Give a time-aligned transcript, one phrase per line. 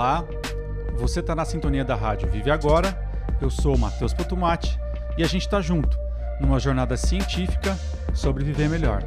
[0.00, 0.24] Olá,
[0.96, 2.98] você está na sintonia da rádio Vive Agora.
[3.38, 4.80] Eu sou Matheus Potumati
[5.18, 5.94] e a gente está junto
[6.40, 7.78] numa jornada científica
[8.14, 9.02] sobre viver melhor.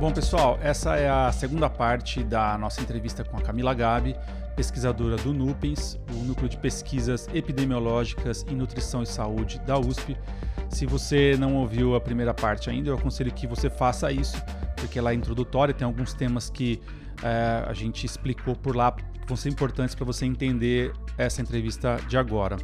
[0.00, 4.16] Bom, pessoal, essa é a segunda parte da nossa entrevista com a Camila Gabi,
[4.56, 10.16] pesquisadora do NUPENS, o Núcleo de Pesquisas Epidemiológicas em Nutrição e Saúde da USP.
[10.68, 14.36] Se você não ouviu a primeira parte ainda, eu aconselho que você faça isso,
[14.74, 16.82] porque ela é introdutória, tem alguns temas que
[17.24, 18.94] é, a gente explicou por lá
[19.26, 22.58] vão ser importantes para você entender essa entrevista de agora.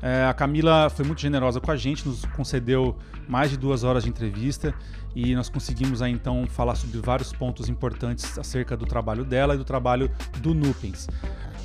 [0.00, 2.96] É, a Camila foi muito generosa com a gente, nos concedeu
[3.28, 4.72] mais de duas horas de entrevista
[5.14, 9.58] e nós conseguimos aí então falar sobre vários pontos importantes acerca do trabalho dela e
[9.58, 11.08] do trabalho do Nupens.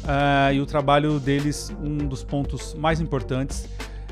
[0.07, 3.69] É, e o trabalho deles, um dos pontos mais importantes,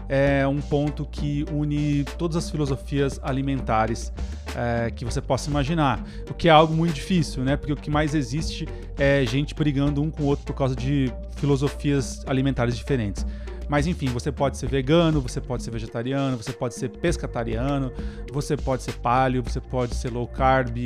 [0.07, 4.11] é um ponto que une todas as filosofias alimentares
[4.55, 7.55] é, que você possa imaginar, o que é algo muito difícil, né?
[7.55, 11.11] Porque o que mais existe é gente brigando um com o outro por causa de
[11.37, 13.25] filosofias alimentares diferentes.
[13.69, 17.91] Mas enfim, você pode ser vegano, você pode ser vegetariano, você pode ser pescatariano,
[18.31, 20.77] você pode ser paleo, você pode ser low carb,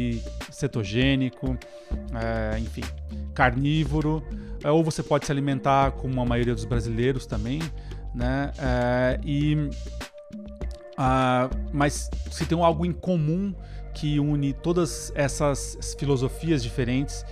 [0.52, 1.58] cetogênico,
[2.14, 2.84] é, enfim,
[3.34, 4.24] carnívoro,
[4.64, 7.62] é, ou você pode se alimentar como a maioria dos brasileiros também,
[8.14, 8.52] né?
[8.60, 9.70] É, e
[10.98, 13.54] Uh, mas se tem algo em comum
[13.94, 17.26] que une todas essas filosofias diferentes,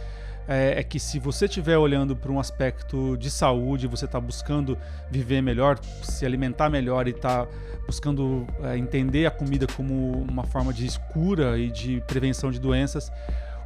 [0.47, 4.77] é, é que se você estiver olhando para um aspecto de saúde, você está buscando
[5.09, 7.47] viver melhor, se alimentar melhor e está
[7.85, 13.11] buscando é, entender a comida como uma forma de cura e de prevenção de doenças,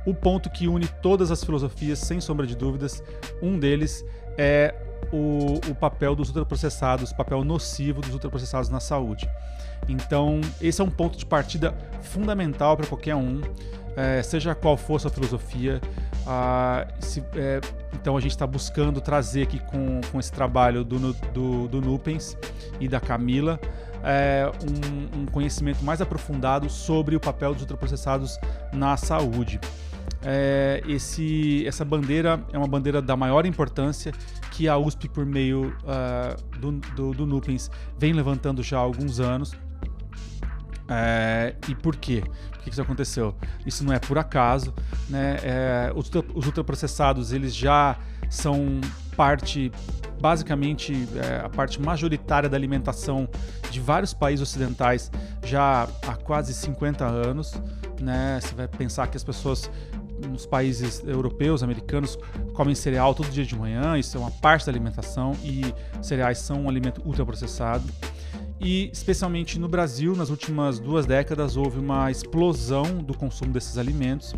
[0.06, 3.04] o ponto que une todas as filosofias, sem sombra de dúvidas,
[3.42, 4.06] um deles
[4.38, 4.74] é
[5.12, 9.30] o, o papel dos ultraprocessados, o papel nocivo dos ultraprocessados na saúde.
[9.90, 13.42] Então, esse é um ponto de partida fundamental para qualquer um,
[13.98, 15.82] é, seja qual for sua filosofia.
[16.26, 17.60] Ah, se, é,
[17.94, 22.38] então, a gente está buscando trazer aqui com, com esse trabalho do, do, do Nupens
[22.80, 23.60] e da Camila
[24.04, 28.38] é, um, um conhecimento mais aprofundado sobre o papel dos ultraprocessados
[28.72, 29.60] na saúde.
[30.22, 34.12] É, esse, essa bandeira é uma bandeira da maior importância
[34.52, 39.20] que a USP, por meio uh, do, do, do Nupens, vem levantando já há alguns
[39.20, 39.56] anos.
[40.90, 42.24] É, e por quê?
[42.52, 43.36] Por que isso aconteceu?
[43.66, 44.74] Isso não é por acaso.
[45.08, 45.38] Né?
[45.44, 47.98] É, os, os ultraprocessados eles já
[48.30, 48.82] são
[49.16, 49.72] parte,
[50.20, 53.28] basicamente, é, a parte majoritária da alimentação
[53.70, 55.12] de vários países ocidentais
[55.44, 57.54] já há quase 50 anos.
[58.02, 58.40] Né?
[58.42, 59.70] Você vai pensar que as pessoas
[60.28, 62.18] nos países europeus, americanos,
[62.54, 66.64] comem cereal todo dia de manhã, isso é uma parte da alimentação e cereais são
[66.64, 67.84] um alimento ultraprocessado.
[68.60, 74.34] E, especialmente no Brasil, nas últimas duas décadas, houve uma explosão do consumo desses alimentos.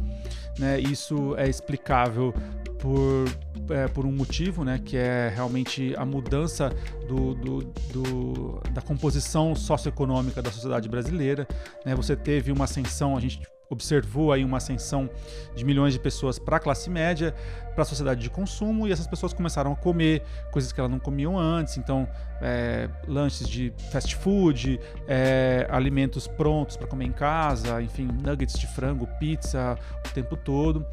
[0.59, 0.79] Né?
[0.79, 2.33] Isso é explicável
[2.77, 3.25] por,
[3.69, 4.79] é, por um motivo, né?
[4.83, 6.69] que é realmente a mudança
[7.07, 7.61] do, do,
[7.91, 11.47] do, da composição socioeconômica da sociedade brasileira.
[11.83, 11.95] Né?
[11.95, 13.39] Você teve uma ascensão, a gente
[13.71, 15.09] observou aí uma ascensão
[15.55, 17.33] de milhões de pessoas para a classe média,
[17.73, 20.99] para a sociedade de consumo, e essas pessoas começaram a comer coisas que elas não
[20.99, 22.07] comiam antes, então
[22.41, 28.67] é, lanches de fast food, é, alimentos prontos para comer em casa, enfim, nuggets de
[28.67, 30.85] frango, pizza o tempo todo.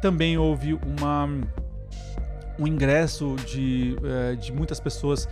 [0.00, 1.28] Também houve uma
[2.58, 5.28] um ingresso de, é, de muitas pessoas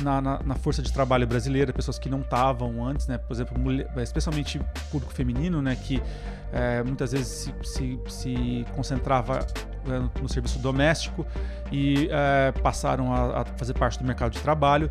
[0.00, 3.18] na, na, na, força de trabalho brasileira, pessoas que não estavam antes, né?
[3.18, 4.60] Por exemplo, mulher, especialmente
[4.90, 5.76] público feminino, né?
[5.76, 6.02] Que
[6.52, 9.46] é, muitas vezes se, se, se concentrava
[10.20, 11.26] no serviço doméstico
[11.70, 14.90] e é, passaram a, a, fazer parte do mercado de trabalho.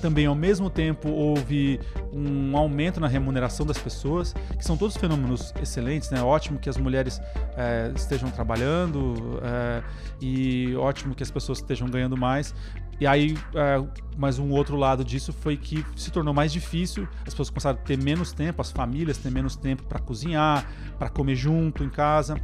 [0.00, 1.78] Também, ao mesmo tempo, houve
[2.12, 6.20] um aumento na remuneração das pessoas, que são todos fenômenos excelentes, né?
[6.20, 7.20] Ótimo que as mulheres
[7.56, 9.82] é, estejam trabalhando é,
[10.20, 12.52] e ótimo que as pessoas estejam ganhando mais,
[13.00, 13.82] e aí, é,
[14.16, 17.82] mas um outro lado disso foi que se tornou mais difícil, as pessoas começaram a
[17.82, 20.66] ter menos tempo, as famílias têm menos tempo para cozinhar,
[20.98, 22.40] para comer junto em casa.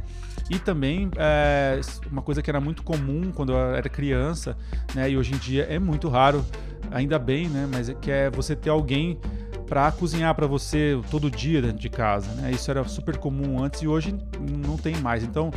[0.49, 1.79] E também é,
[2.11, 4.57] uma coisa que era muito comum quando eu era criança,
[4.93, 6.43] né, e hoje em dia é muito raro,
[6.91, 9.19] ainda bem, né, mas é que é você ter alguém
[9.67, 12.49] para cozinhar para você todo dia dentro de casa, né?
[12.49, 14.17] Isso era super comum antes e hoje
[14.65, 15.23] não tem mais.
[15.23, 15.51] Então,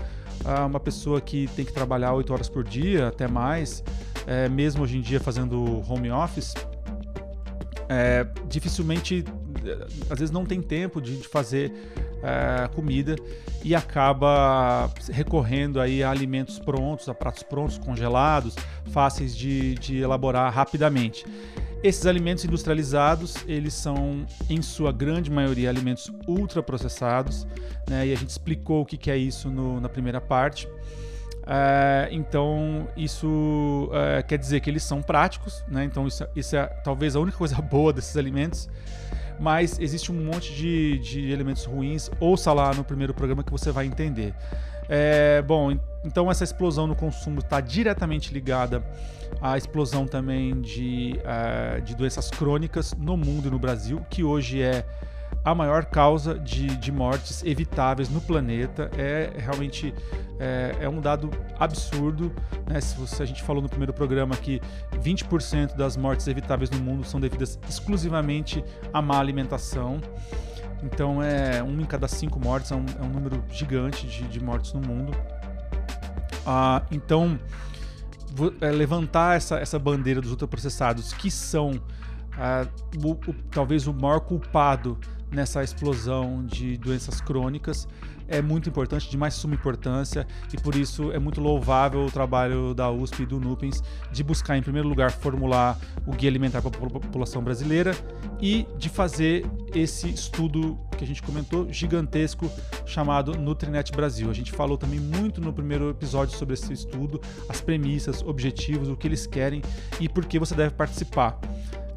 [0.69, 3.83] uma pessoa que tem que trabalhar oito horas por dia, até mais,
[4.27, 6.55] é, mesmo hoje em dia fazendo home office,
[7.89, 9.25] é, dificilmente,
[10.09, 11.73] às vezes não tem tempo de, de fazer
[12.23, 13.17] é, comida
[13.63, 18.57] e acaba recorrendo aí a alimentos prontos, a pratos prontos, congelados,
[18.91, 21.25] fáceis de, de elaborar rapidamente.
[21.83, 27.45] Esses alimentos industrializados, eles são, em sua grande maioria, alimentos ultraprocessados,
[27.89, 28.07] né?
[28.07, 30.69] e a gente explicou o que, que é isso no, na primeira parte.
[31.47, 35.85] É, então, isso é, quer dizer que eles são práticos, né?
[35.85, 38.69] Então, isso, isso, é talvez a única coisa boa desses alimentos.
[39.41, 42.11] Mas existe um monte de, de elementos ruins.
[42.21, 44.35] Ouça lá no primeiro programa que você vai entender.
[44.89, 48.85] É, bom, então essa explosão no consumo está diretamente ligada
[49.41, 54.61] à explosão também de, uh, de doenças crônicas no mundo e no Brasil, que hoje
[54.61, 54.85] é
[55.45, 58.91] a maior causa de, de mortes evitáveis no planeta.
[58.97, 59.95] É realmente
[60.39, 62.33] é, é um dado absurdo.
[62.67, 62.81] Né?
[62.81, 64.61] Se você, a gente falou no primeiro programa que
[65.03, 70.01] 20% das mortes evitáveis no mundo são devidas exclusivamente à má alimentação.
[70.83, 74.43] Então, é um em cada cinco mortes é um, é um número gigante de, de,
[74.43, 75.13] mortes no mundo.
[76.45, 77.39] Ah, então,
[78.35, 81.81] vou, é, levantar essa, essa bandeira dos ultraprocessados, que são
[82.37, 82.67] ah,
[83.01, 84.99] o, o, talvez o maior culpado
[85.33, 87.89] nessa explosão de doenças crônicas
[88.29, 92.73] é muito importante, de mais suma importância, e por isso é muito louvável o trabalho
[92.73, 96.71] da USP e do NUPENS de buscar, em primeiro lugar, formular o guia alimentar para
[96.71, 97.95] a população brasileira
[98.41, 99.45] e de fazer
[99.75, 102.51] esse estudo que a gente comentou, gigantesco,
[102.87, 104.31] chamado Nutrinet Brasil.
[104.31, 108.97] A gente falou também muito no primeiro episódio sobre esse estudo, as premissas, objetivos, o
[108.97, 109.61] que eles querem
[110.01, 111.39] e por que você deve participar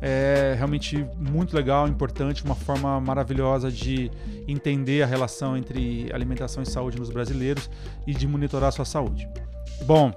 [0.02, 4.12] é realmente muito legal, importante, uma forma maravilhosa de
[4.48, 7.70] entender a relação entre alimentação e saúde nos brasileiros
[8.06, 9.28] e de monitorar a sua saúde.
[9.84, 10.12] Bom,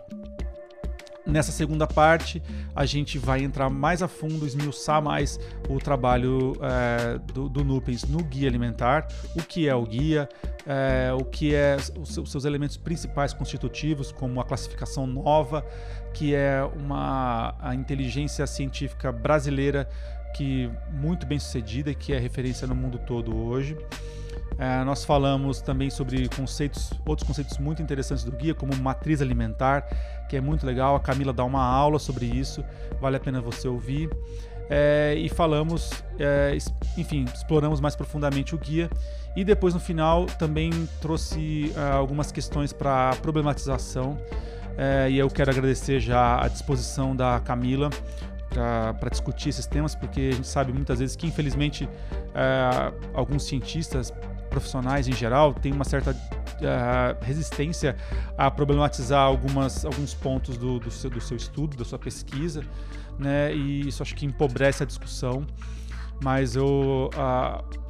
[1.29, 2.43] nessa segunda parte
[2.75, 5.39] a gente vai entrar mais a fundo, esmiuçar mais
[5.69, 10.29] o trabalho é, do, do Nupens no guia alimentar, o que é o guia,
[10.67, 15.65] é, o que é os seus elementos principais constitutivos, como a classificação nova,
[16.15, 19.89] que é uma a inteligência científica brasileira
[20.35, 23.77] que muito bem sucedida e que é referência no mundo todo hoje.
[24.59, 29.83] É, nós falamos também sobre conceitos, outros conceitos muito interessantes do guia, como matriz alimentar,
[30.29, 30.97] que é muito legal.
[30.97, 32.65] A Camila dá uma aula sobre isso,
[33.01, 34.11] vale a pena você ouvir.
[34.71, 36.57] É, e falamos, é,
[36.97, 38.91] enfim, exploramos mais profundamente o guia.
[39.37, 40.71] E depois no final também
[41.01, 44.19] trouxe é, algumas questões para problematização
[44.79, 47.91] é, e eu quero agradecer já a disposição da Camila
[48.49, 51.89] para discutir esses temas, porque a gente sabe muitas vezes que, infelizmente,
[52.33, 54.13] é, alguns cientistas
[54.49, 56.13] profissionais em geral têm uma certa
[56.63, 57.97] é, resistência
[58.37, 62.63] a problematizar algumas, alguns pontos do, do, seu, do seu estudo, da sua pesquisa,
[63.19, 63.53] né?
[63.53, 65.45] e isso acho que empobrece a discussão.
[66.23, 67.11] Mas eu.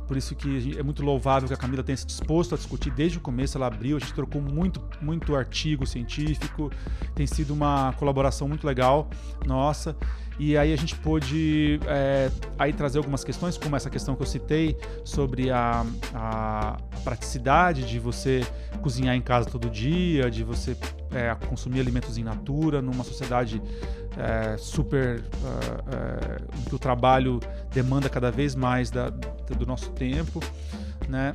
[0.08, 3.18] Por isso que é muito louvável que a Camila tenha se disposto a discutir desde
[3.18, 6.72] o começo, ela abriu, a gente trocou muito, muito artigo científico,
[7.14, 9.10] tem sido uma colaboração muito legal
[9.46, 9.94] nossa.
[10.38, 14.26] E aí a gente pôde é, aí trazer algumas questões, como essa questão que eu
[14.26, 18.46] citei sobre a, a praticidade de você
[18.80, 20.76] cozinhar em casa todo dia, de você
[21.10, 23.60] é, consumir alimentos in natura numa sociedade
[24.16, 27.40] é, super uh, uh, que o trabalho
[27.72, 30.40] demanda cada vez mais da, do nosso tempo,
[31.08, 31.34] né?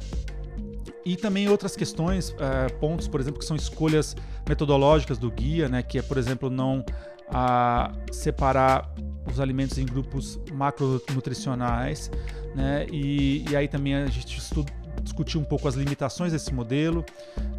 [1.05, 4.15] E também outras questões, uh, pontos, por exemplo, que são escolhas
[4.47, 5.83] metodológicas do guia, né?
[5.83, 6.83] Que é, por exemplo, não
[7.29, 8.93] a separar
[9.31, 12.11] os alimentos em grupos macronutricionais,
[12.55, 12.85] né?
[12.91, 17.05] E, e aí também a gente estuda, discutiu um pouco as limitações desse modelo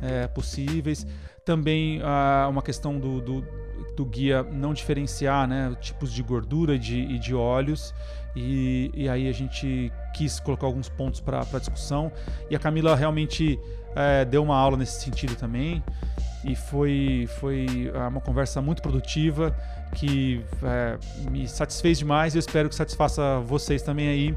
[0.02, 1.06] é, possíveis.
[1.44, 3.44] Também uh, uma questão do, do,
[3.94, 7.94] do, guia não diferenciar né, tipos de gordura e de, e de óleos.
[8.34, 12.10] E, e, aí a gente quis colocar alguns pontos para discussão.
[12.48, 13.60] E a Camila realmente
[13.94, 15.84] é, deu uma aula nesse sentido também
[16.44, 19.56] e foi, foi ah, uma conversa muito produtiva
[19.94, 20.98] que é,
[21.30, 24.36] me satisfez demais e eu espero que satisfaça vocês também aí.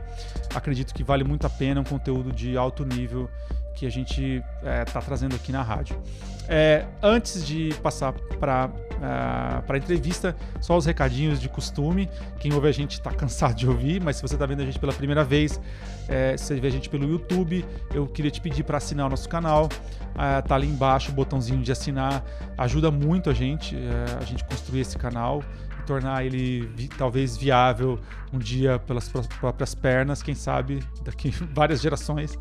[0.56, 3.30] Acredito que vale muito a pena, um conteúdo de alto nível
[3.76, 6.02] que a gente está é, tá trazendo aqui na rádio.
[6.48, 12.10] É, antes de passar para uh, para entrevista, só os recadinhos de costume.
[12.40, 14.80] Quem ouve a gente está cansado de ouvir, mas se você está vendo a gente
[14.80, 15.60] pela primeira vez,
[16.08, 19.10] é, se você vê a gente pelo YouTube, eu queria te pedir para assinar o
[19.10, 19.66] nosso canal.
[19.66, 22.24] Uh, tá ali embaixo o botãozinho de assinar,
[22.58, 25.44] ajuda muito a gente, uh, a gente construir esse canal
[25.88, 27.98] tornar ele vi, talvez viável
[28.32, 29.08] um dia pelas
[29.40, 32.38] próprias pernas, quem sabe daqui várias gerações,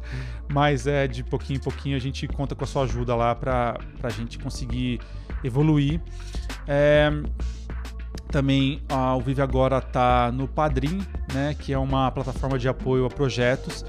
[0.52, 3.78] mas é de pouquinho em pouquinho a gente conta com a sua ajuda lá para
[4.02, 5.00] a gente conseguir
[5.44, 6.00] evoluir.
[6.66, 7.08] É,
[8.28, 13.06] também a, o Vive Agora está no Padrim, né, que é uma plataforma de apoio
[13.06, 13.84] a projetos.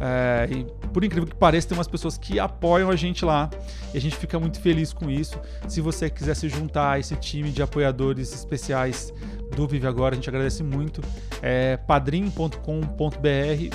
[0.00, 3.50] É, e por incrível que pareça, tem umas pessoas que apoiam a gente lá
[3.92, 5.40] e a gente fica muito feliz com isso.
[5.66, 9.12] Se você quiser se juntar a esse time de apoiadores especiais
[9.54, 11.02] do Vive Agora, a gente agradece muito.
[11.42, 12.56] É padrim.com.br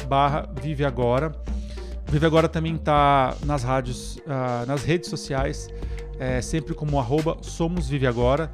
[0.07, 1.31] barra Vive Agora.
[2.07, 5.69] Vive Agora também está nas rádios, uh, nas redes sociais.
[6.19, 8.51] é, sempre como arroba SomosViveAgora.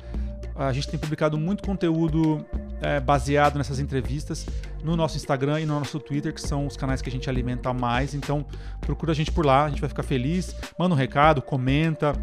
[0.56, 2.46] A gente tem publicado muito conteúdo
[2.82, 4.46] é, baseado nessas entrevistas
[4.84, 7.74] no nosso Instagram e no nosso Twitter, que são os canais que a gente alimenta
[7.74, 8.14] mais.
[8.14, 8.46] Então,
[8.82, 10.56] procura a gente por lá, a gente vai ficar feliz.
[10.78, 12.14] Manda um recado, comenta,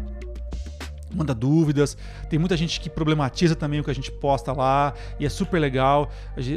[1.13, 1.97] manda dúvidas.
[2.29, 5.59] Tem muita gente que problematiza também o que a gente posta lá e é super
[5.59, 6.09] legal.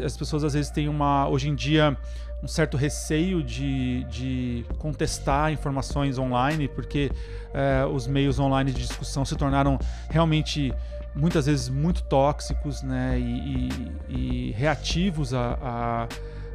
[0.04, 1.96] As pessoas às vezes têm uma, hoje em dia,
[2.42, 7.10] um certo receio de, de contestar informações online, porque
[7.52, 9.78] é, os meios online de discussão se tornaram
[10.08, 10.72] realmente
[11.14, 13.68] muitas vezes muito tóxicos né, e,
[14.08, 16.08] e, e reativos a, a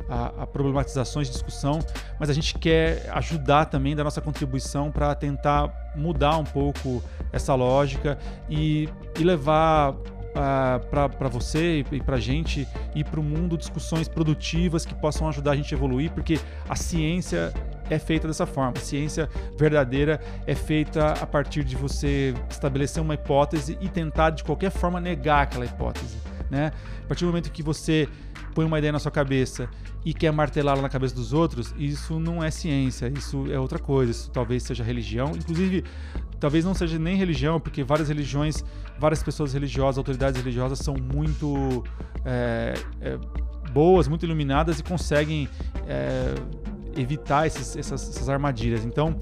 [0.10, 1.80] a, problematizações de discussão,
[2.20, 7.56] mas a gente quer ajudar também da nossa contribuição para tentar mudar um pouco essa
[7.56, 8.18] lógica
[8.50, 14.08] e, e levar uh, para você e para a gente e para o mundo discussões
[14.08, 17.54] produtivas que possam ajudar a gente a evoluir, porque a ciência
[17.90, 18.74] é feita dessa forma.
[18.76, 24.44] A ciência verdadeira é feita a partir de você estabelecer uma hipótese e tentar de
[24.44, 26.18] qualquer forma negar aquela hipótese.
[26.50, 26.72] Né?
[27.04, 28.08] A partir do momento que você
[28.54, 29.70] põe uma ideia na sua cabeça
[30.06, 34.12] e quer martelá-la na cabeça dos outros, isso não é ciência, isso é outra coisa,
[34.12, 35.32] isso talvez seja religião.
[35.36, 35.84] Inclusive,
[36.40, 38.64] talvez não seja nem religião, porque várias religiões,
[38.98, 41.84] várias pessoas religiosas, autoridades religiosas são muito
[42.24, 43.18] é, é,
[43.72, 45.50] boas, muito iluminadas e conseguem
[45.88, 46.34] é,
[46.96, 48.86] evitar esses, essas, essas armadilhas.
[48.86, 49.16] Então,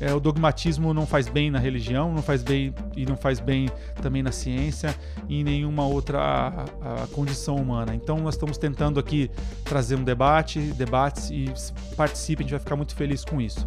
[0.00, 3.68] é, o dogmatismo não faz bem na religião, não faz bem e não faz bem
[4.02, 4.94] também na ciência
[5.28, 7.94] e em nenhuma outra a, a condição humana.
[7.94, 9.30] Então nós estamos tentando aqui
[9.64, 11.50] trazer um debate, debates e
[11.96, 13.66] participe, a gente vai ficar muito feliz com isso.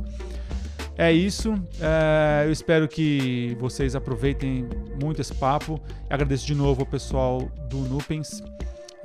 [0.96, 1.56] É isso.
[1.80, 4.68] É, eu espero que vocês aproveitem
[5.02, 5.80] muito esse papo.
[6.10, 8.44] Agradeço de novo ao pessoal do Nupens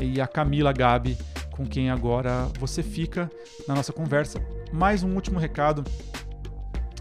[0.00, 1.16] e a Camila Gabi,
[1.54, 3.30] com quem agora você fica
[3.68, 4.40] na nossa conversa.
[4.72, 5.84] Mais um último recado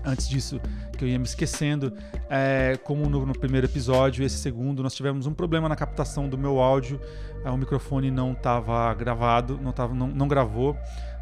[0.06, 0.62] antes disso,
[0.98, 1.94] que eu ia me esquecendo,
[2.30, 6.38] é, como no, no, primeiro episódio, esse segundo, nós tivemos um problema na captação do
[6.38, 7.00] meu áudio,
[7.44, 10.78] é, o microfone não estava gravado, não, tava, não, não gravou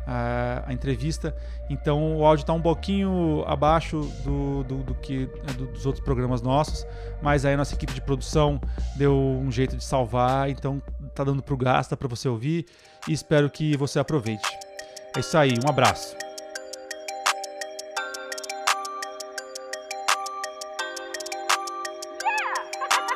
[0.08, 1.36] a, a, entrevista,
[1.70, 6.04] então o áudio está um pouquinho abaixo do, do, do que é, do, dos outros
[6.04, 6.86] programas nossos,
[7.22, 8.60] mas aí a nossa equipe de produção
[8.96, 10.82] deu um jeito de salvar, então
[11.14, 12.66] tá dando para o gasta para você ouvir
[13.08, 14.48] e espero que você aproveite.
[15.16, 16.16] É isso aí, um abraço.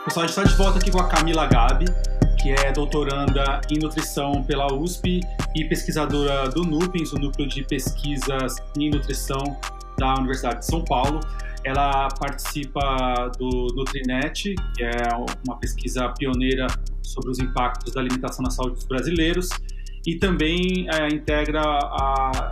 [0.05, 1.85] Pessoal, a gente está de volta aqui com a Camila Gabi,
[2.41, 5.19] que é doutoranda em nutrição pela USP
[5.55, 9.43] e pesquisadora do NUPENS, o Núcleo de Pesquisas em Nutrição
[9.97, 11.19] da Universidade de São Paulo.
[11.63, 15.09] Ela participa do Nutrinet, que é
[15.47, 16.67] uma pesquisa pioneira
[17.01, 19.49] sobre os impactos da alimentação na saúde dos brasileiros,
[20.05, 22.49] e também é, integra a,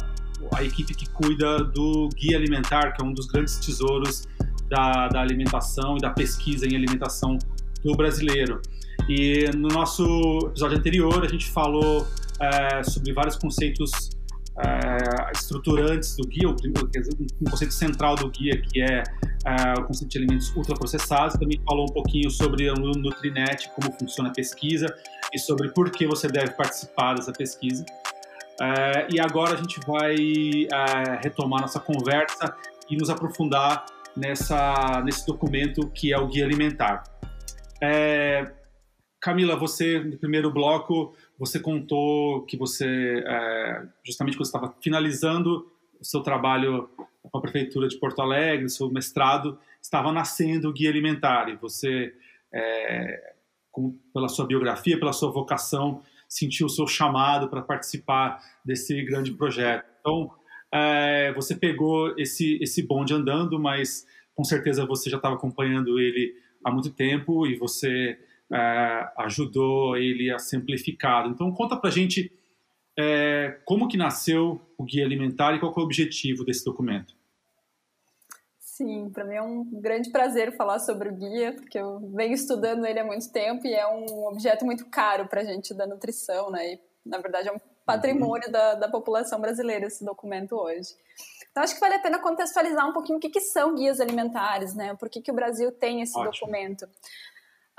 [0.56, 4.28] a equipe que cuida do Guia Alimentar, que é um dos grandes tesouros
[4.70, 7.38] da, da alimentação e da pesquisa em alimentação
[7.84, 8.62] do brasileiro.
[9.08, 10.04] E no nosso
[10.48, 12.08] episódio anterior a gente falou
[12.40, 14.10] é, sobre vários conceitos
[14.60, 16.56] é, estruturantes do guia, o,
[17.42, 19.04] um conceito central do guia que é,
[19.46, 21.36] é, o conceito de alimentos ultraprocessados.
[21.38, 24.94] Também falou um pouquinho sobre o Nutrinet, como funciona a pesquisa
[25.34, 27.86] e sobre por que você deve participar dessa pesquisa.
[28.62, 30.16] É, e agora a gente vai
[31.22, 32.56] retomar nossa conversa
[32.90, 37.04] e nos aprofundar nessa, nesse documento que é o Guia Alimentar.
[37.82, 38.52] É,
[39.20, 46.06] Camila, você, no primeiro bloco, você contou que você, é, justamente quando estava finalizando o
[46.06, 46.90] seu trabalho
[47.32, 52.14] com a Prefeitura de Porto Alegre, seu mestrado, estava nascendo o Guia Alimentar e você,
[52.54, 53.34] é,
[53.72, 59.32] com, pela sua biografia, pela sua vocação, sentiu o seu chamado para participar desse grande
[59.32, 59.86] projeto.
[60.00, 60.32] Então,
[60.72, 66.34] é, você pegou esse, esse bonde andando, mas com certeza você já estava acompanhando ele
[66.64, 68.18] há muito tempo e você
[68.52, 71.30] é, ajudou ele a ser amplificado.
[71.30, 72.32] Então, conta para a gente
[72.98, 77.16] é, como que nasceu o Guia Alimentar e qual é o objetivo desse documento.
[78.60, 82.86] Sim, para mim é um grande prazer falar sobre o guia, porque eu venho estudando
[82.86, 86.50] ele há muito tempo e é um objeto muito caro para a gente da nutrição,
[86.50, 86.74] né?
[86.74, 88.52] E, na verdade, é um patrimônio uhum.
[88.52, 90.96] da, da população brasileira esse documento hoje.
[91.52, 94.74] Então, acho que vale a pena contextualizar um pouquinho o que, que são guias alimentares,
[94.74, 94.96] né?
[94.96, 96.32] Por que, que o Brasil tem esse Ótimo.
[96.32, 96.88] documento.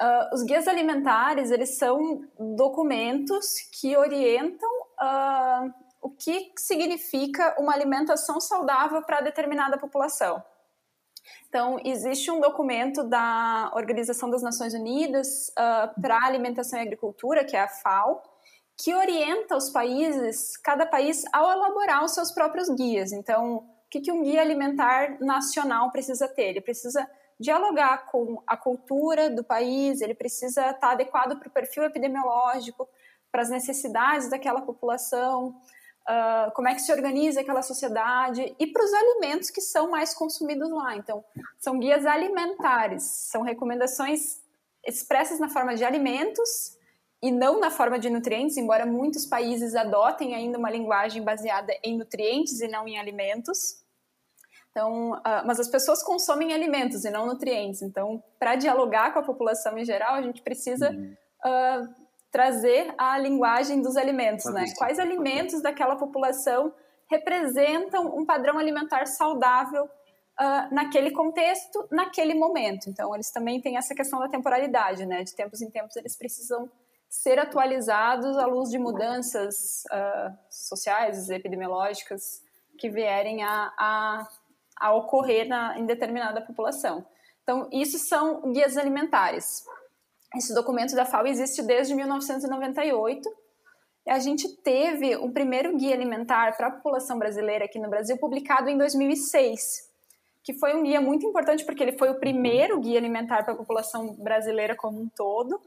[0.01, 2.25] Uh, os guias alimentares, eles são
[2.57, 3.47] documentos
[3.81, 4.71] que orientam
[5.01, 5.73] uh,
[6.03, 10.43] o que significa uma alimentação saudável para determinada população.
[11.49, 17.45] Então, existe um documento da Organização das Nações Unidas uh, para a Alimentação e Agricultura,
[17.45, 18.23] que é a FAO,
[18.77, 23.13] que orienta os países, cada país, ao elaborar os seus próprios guias.
[23.13, 26.49] Então, o que, que um guia alimentar nacional precisa ter?
[26.49, 31.85] Ele precisa dialogar com a cultura do país, ele precisa estar adequado para o perfil
[31.85, 32.89] epidemiológico,
[33.31, 35.57] para as necessidades daquela população,
[36.09, 40.15] uh, como é que se organiza aquela sociedade e para os alimentos que são mais
[40.15, 40.97] consumidos lá.
[40.97, 41.25] Então,
[41.59, 44.43] são guias alimentares, são recomendações
[44.87, 46.79] expressas na forma de alimentos
[47.23, 51.97] e não na forma de nutrientes, embora muitos países adotem ainda uma linguagem baseada em
[51.97, 53.83] nutrientes e não em alimentos.
[54.75, 57.81] Então, uh, mas as pessoas consomem alimentos e não nutrientes.
[57.81, 61.95] Então, para dialogar com a população em geral, a gente precisa uh,
[62.29, 64.65] trazer a linguagem dos alimentos, né?
[64.77, 66.75] Quais alimentos daquela população
[67.09, 72.91] representam um padrão alimentar saudável uh, naquele contexto, naquele momento.
[72.91, 75.23] Então, eles também têm essa questão da temporalidade, né?
[75.23, 76.69] De tempos em tempos, eles precisam
[77.09, 82.43] ser atualizados à luz de mudanças uh, sociais, epidemiológicas
[82.77, 84.29] que vierem a, a,
[84.85, 87.07] a ocorrer na, em determinada população.
[87.43, 89.65] Então, isso são guias alimentares.
[90.37, 93.27] Esse documento da FAO existe desde 1998
[94.07, 98.19] e a gente teve o primeiro guia alimentar para a população brasileira aqui no Brasil
[98.19, 99.59] publicado em 2006,
[100.43, 103.57] que foi um guia muito importante porque ele foi o primeiro guia alimentar para a
[103.57, 105.59] população brasileira como um todo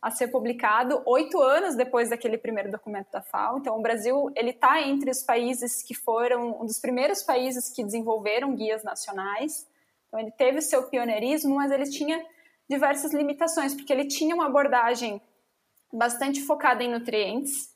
[0.00, 3.58] a ser publicado oito anos depois daquele primeiro documento da FAO.
[3.58, 7.84] Então, o Brasil ele está entre os países que foram um dos primeiros países que
[7.84, 9.66] desenvolveram guias nacionais.
[10.08, 12.24] Então, ele teve o seu pioneirismo, mas ele tinha
[12.68, 15.20] diversas limitações, porque ele tinha uma abordagem
[15.92, 17.70] bastante focada em nutrientes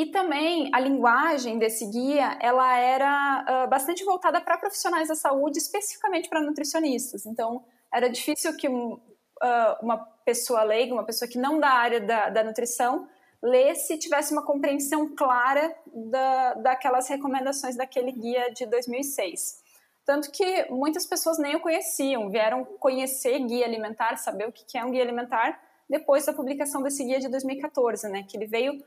[0.00, 5.58] e também a linguagem desse guia ela era uh, bastante voltada para profissionais da saúde,
[5.58, 7.26] especificamente para nutricionistas.
[7.26, 8.98] Então era difícil que um,
[9.42, 13.08] uh, uma pessoa leiga, uma pessoa que não da área da, da nutrição,
[13.42, 19.62] lesse e tivesse uma compreensão clara da, daquelas recomendações daquele guia de 2006.
[20.04, 24.84] Tanto que muitas pessoas nem o conheciam, vieram conhecer guia alimentar, saber o que é
[24.84, 28.24] um guia alimentar, depois da publicação desse guia de 2014, né?
[28.28, 28.82] Que ele veio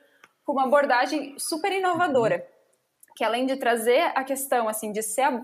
[0.46, 2.46] com uma abordagem super inovadora,
[3.16, 5.44] que além de trazer a questão assim de ser uh,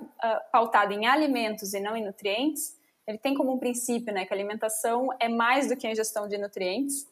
[0.52, 2.78] pautada em alimentos e não em nutrientes,
[3.10, 6.28] ele tem como um princípio, né, que a alimentação é mais do que a ingestão
[6.28, 7.08] de nutrientes.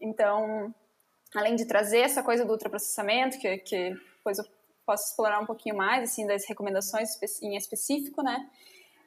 [0.00, 0.72] Então,
[1.34, 4.44] além de trazer essa coisa do ultraprocessamento, que, que depois eu
[4.86, 7.10] posso explorar um pouquinho mais, assim, das recomendações
[7.42, 8.48] em específico, né?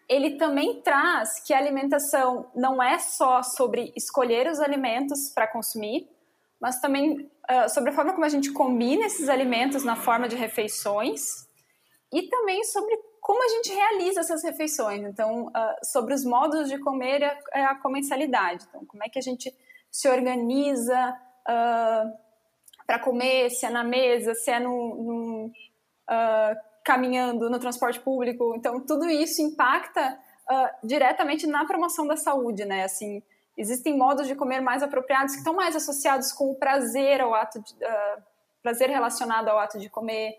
[0.10, 6.10] Ele também traz que a alimentação não é só sobre escolher os alimentos para consumir,
[6.60, 10.36] mas também uh, sobre a forma como a gente combina esses alimentos na forma de
[10.36, 11.48] refeições
[12.12, 12.98] e também sobre
[13.30, 15.04] como a gente realiza essas refeições.
[15.04, 18.66] Então, uh, sobre os modos de comer e a, a, comensalidade.
[18.68, 19.56] Então, como é que a gente
[19.92, 21.16] se organiza
[21.48, 22.12] uh,
[22.88, 28.56] para comer, se é na mesa, se é no, no uh, caminhando no transporte público.
[28.56, 32.86] Então, tudo isso impacta uh, diretamente na promoção da saúde, né?
[32.86, 33.22] Assim,
[33.56, 37.62] existem modos de comer mais apropriados que estão mais associados com o prazer ao ato
[37.62, 37.76] de,
[38.64, 40.36] prazer relacionado ao ato de comer,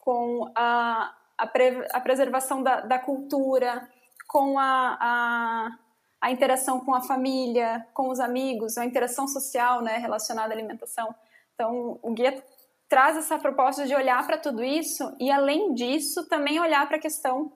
[0.00, 3.88] com a, a, pre, a preservação da, da, cultura,
[4.28, 5.78] com a, a,
[6.20, 11.12] a, interação com a família, com os amigos, a interação social, né, relacionada à alimentação.
[11.54, 12.42] Então, o guia
[12.88, 17.00] traz essa proposta de olhar para tudo isso e, além disso, também olhar para a
[17.00, 17.52] questão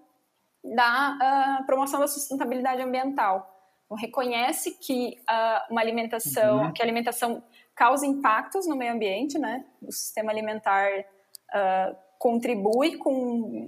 [0.64, 3.54] da uh, promoção da sustentabilidade ambiental.
[3.84, 6.72] Então, reconhece que uh, uma alimentação, uhum.
[6.72, 7.40] que a alimentação
[7.72, 9.64] causa impactos no meio ambiente, né?
[9.80, 13.12] O sistema alimentar uh, contribui com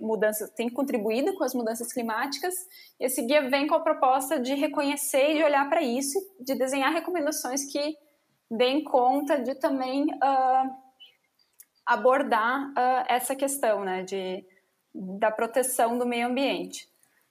[0.03, 2.55] mudanças, tem contribuído com as mudanças climáticas.
[2.99, 6.55] E esse guia vem com a proposta de reconhecer e de olhar para isso, de
[6.55, 7.97] desenhar recomendações que
[8.51, 10.75] deem conta de também uh,
[11.85, 14.45] abordar uh, essa questão né, de,
[14.95, 16.89] da proteção do meio ambiente.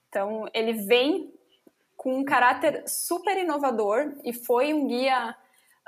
[0.08, 1.32] Então, ele vem
[1.96, 5.36] com um caráter super inovador e foi um guia,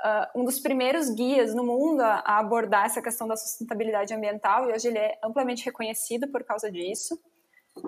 [0.03, 4.69] uh, um dos primeiros guias no mundo a, a, abordar essa questão da sustentabilidade ambiental
[4.69, 7.19] e hoje ele é amplamente reconhecido por causa disso.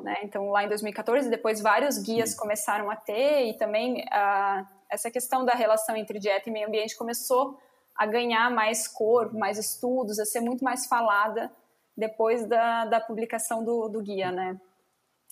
[0.01, 0.17] Né?
[0.23, 5.43] Então, lá em 2014, depois vários guias começaram a ter e também uh, essa questão
[5.43, 7.59] da relação entre dieta e meio ambiente começou
[7.95, 11.51] a ganhar mais corpo, mais estudos, a ser muito mais falada
[11.95, 14.59] depois da, da publicação do, do guia, né?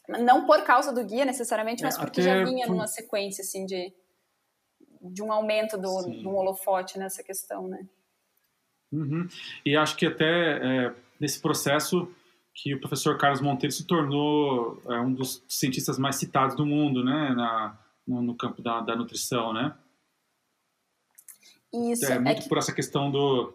[0.07, 3.93] Não por causa do guia necessariamente, mas é, porque já vinha numa sequência assim de,
[5.01, 7.87] de um aumento do, do holofote nessa questão, né?
[8.91, 9.27] Uhum.
[9.65, 12.13] E acho que até é, nesse processo
[12.53, 17.03] que o professor Carlos Monteiro se tornou é, um dos cientistas mais citados do mundo,
[17.03, 19.73] né, na, no, no campo da, da nutrição, né?
[21.73, 22.05] Isso.
[22.05, 23.53] É, é muito é que, por essa questão do.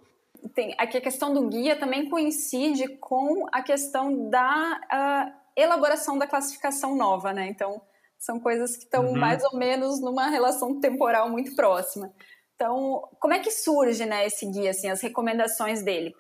[0.54, 6.26] Tem, aqui a questão do guia também coincide com a questão da uh, elaboração da
[6.26, 7.46] classificação nova, né?
[7.48, 7.82] Então,
[8.18, 9.16] São coisas que estão uhum.
[9.16, 12.12] mais ou menos numa relação temporal muito próxima.
[12.56, 16.14] Então, como é que surge né, esse guia, assim, as recomendações dele?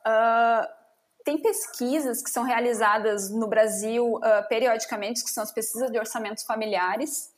[0.00, 0.66] Uh,
[1.24, 6.42] tem pesquisas que são realizadas no Brasil uh, periodicamente, que são as pesquisas de orçamentos
[6.42, 7.32] familiares,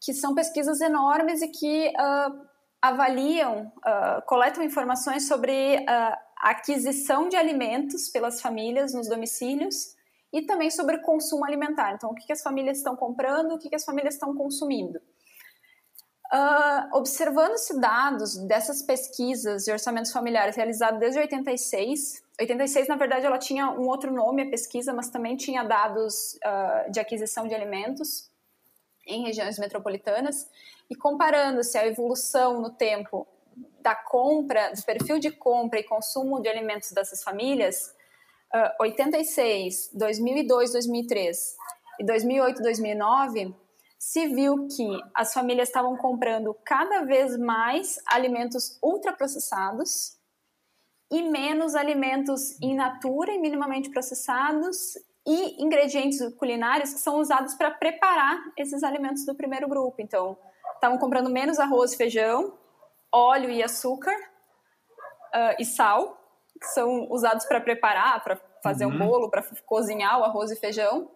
[0.00, 2.48] que são pesquisas enormes e que uh,
[2.80, 3.70] avaliam,
[4.24, 9.94] coletam informações sobre a aquisição de alimentos pelas famílias nos domicílios
[10.32, 11.94] e também sobre consumo alimentar.
[11.94, 15.00] Então, o que, que as famílias estão comprando, o que, que as famílias estão consumindo.
[16.32, 23.36] Uh, Observando-se dados dessas pesquisas de orçamentos familiares realizadas desde 86, 86 na verdade ela
[23.36, 28.30] tinha um outro nome a pesquisa, mas também tinha dados uh, de aquisição de alimentos
[29.04, 30.48] em regiões metropolitanas
[30.88, 33.26] e comparando-se a evolução no tempo
[33.80, 37.92] da compra, do perfil de compra e consumo de alimentos dessas famílias,
[38.54, 41.56] uh, 86, 2002, 2003
[42.00, 43.54] e 2008, 2009
[43.98, 50.18] se viu que as famílias estavam comprando cada vez mais alimentos ultraprocessados
[51.10, 54.94] e menos alimentos in natura e minimamente processados
[55.26, 60.00] e ingredientes culinários que são usados para preparar esses alimentos do primeiro grupo.
[60.00, 60.38] Então,
[60.74, 62.56] estavam comprando menos arroz e feijão,
[63.12, 66.19] óleo e açúcar uh, e sal,
[66.66, 68.94] são usados para preparar, para fazer uhum.
[68.94, 71.10] um bolo, para cozinhar o arroz e feijão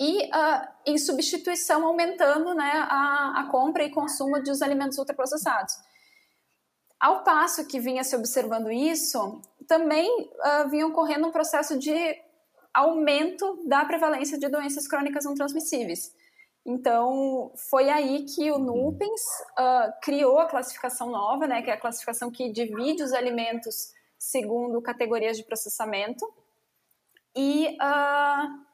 [0.00, 5.74] e uh, em substituição aumentando né, a, a, compra e consumo dos alimentos ultraprocessados.
[6.98, 11.94] Ao passo que vinha se observando isso, também uh, vinha ocorrendo um processo de
[12.72, 16.14] aumento da prevalência de doenças crônicas não transmissíveis.
[16.64, 19.20] Então, foi aí que o NUPENS
[19.58, 24.82] uh, criou a classificação nova, né, que é a classificação que divide os alimentos segundo
[24.82, 26.30] categorias de processamento.
[27.34, 28.70] E uh,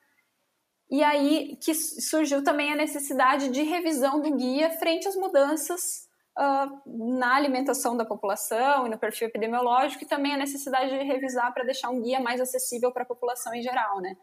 [0.90, 7.16] e aí que surgiu também a necessidade de revisão do guia frente às mudanças uh,
[7.16, 11.64] na alimentação da população e no perfil epidemiológico, e também a necessidade de revisar para
[11.64, 14.16] deixar um guia mais acessível para a população em geral, né?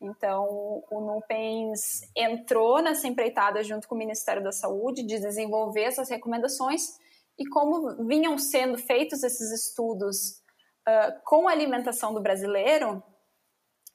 [0.00, 6.10] Então, o NUPENS entrou nessa empreitada junto com o Ministério da Saúde de desenvolver essas
[6.10, 6.98] recomendações
[7.38, 10.42] e como vinham sendo feitos esses estudos
[10.88, 13.02] uh, com a alimentação do brasileiro,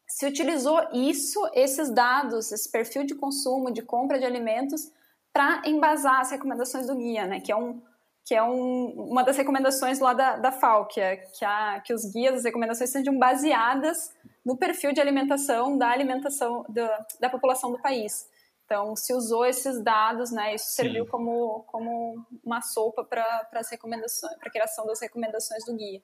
[0.08, 4.92] se utilizou isso, esses dados, esse perfil de consumo, de compra de alimentos,
[5.34, 7.40] para embasar as recomendações do guia, né?
[7.40, 7.82] Que é, um,
[8.26, 11.94] que é um, uma das recomendações lá da, da FAO, que, é, que, a, que
[11.94, 17.72] os guias, as recomendações sejam baseadas no perfil de alimentação da alimentação da, da população
[17.72, 18.28] do país.
[18.66, 20.56] Então, se usou esses dados, né?
[20.56, 25.76] Isso serviu como, como uma sopa para as recomendações, para a criação das recomendações do
[25.76, 26.02] guia.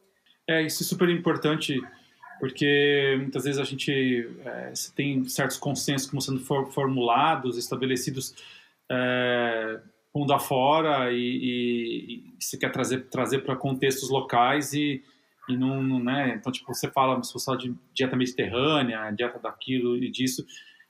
[0.48, 1.82] É, isso é super importante
[2.40, 8.36] porque muitas vezes a gente é, tem certos consensos como sendo for, formulados, estabelecidos
[8.90, 9.80] é,
[10.18, 15.04] mundo afora e, e, e você quer trazer trazer para contextos locais e,
[15.48, 16.36] e não, não, né?
[16.36, 20.46] Então, tipo, você fala, se você fala de dieta mediterrânea, dieta daquilo e disso,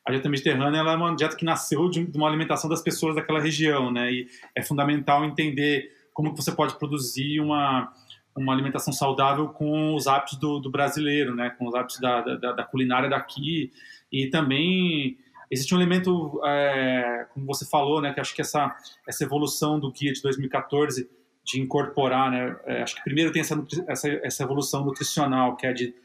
[0.05, 3.39] a dieta mediterrânea ela é uma dieta que nasceu de, uma alimentação das pessoas daquela
[3.39, 4.11] região, né?
[4.11, 7.93] E é fundamental entender como você pode produzir uma
[8.37, 11.49] uma alimentação saudável com os hábitos do, do brasileiro, né?
[11.49, 13.71] Com os hábitos da, da, da, culinária daqui
[14.11, 15.17] e também
[15.49, 18.13] existe um elemento, é, como você falou, né?
[18.13, 18.75] Que acho que essa
[19.07, 21.09] essa evolução do guia de 2014
[21.43, 22.55] de incorporar, né?
[22.65, 25.95] É, acho que primeiro tem essa, essa, essa evolução nutricional que é de,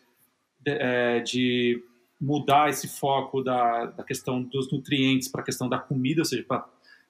[0.60, 1.82] de, é, de
[2.20, 6.44] mudar esse foco da, da questão dos nutrientes para a questão da comida, ou seja,
[6.44, 6.64] para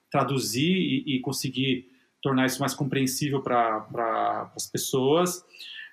[0.09, 1.92] traduzir e, e conseguir
[2.23, 5.45] tornar isso mais compreensível para pra, as pessoas,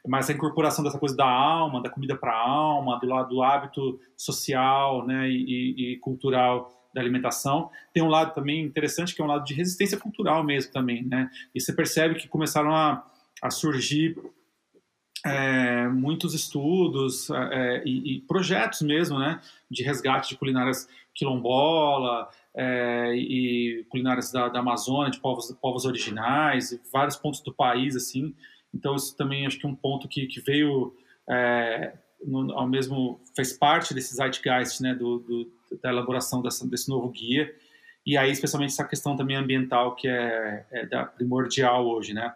[0.06, 3.42] mas a incorporação dessa coisa da alma, da comida para a alma, do lado do
[3.42, 7.70] hábito social né, e, e, cultural da alimentação.
[7.92, 11.30] Tem um lado também interessante que é um lado de resistência cultural mesmo também, né?
[11.54, 13.04] E você percebe que começaram a,
[13.42, 14.16] a surgir
[15.24, 19.40] é, muitos estudos é, e, e, projetos mesmo, né,
[19.70, 26.78] de resgate de culinárias quilombola, é, e culinárias da, da Amazônia, de povos, povos originais,
[26.92, 28.34] vários pontos do país, assim.
[28.74, 30.94] Então, isso também acho que é um ponto que, que veio
[31.28, 31.92] é,
[32.24, 37.08] no, ao mesmo, fez parte desse zeitgeist, né, do, do, da elaboração dessa, desse novo
[37.08, 37.52] guia.
[38.04, 42.34] E aí, especialmente essa questão também ambiental, que é, é da, primordial hoje, né.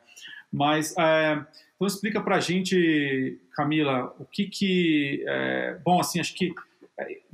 [0.52, 6.54] Mas, é, então explica pra gente, Camila, o que que, é, bom, assim, acho que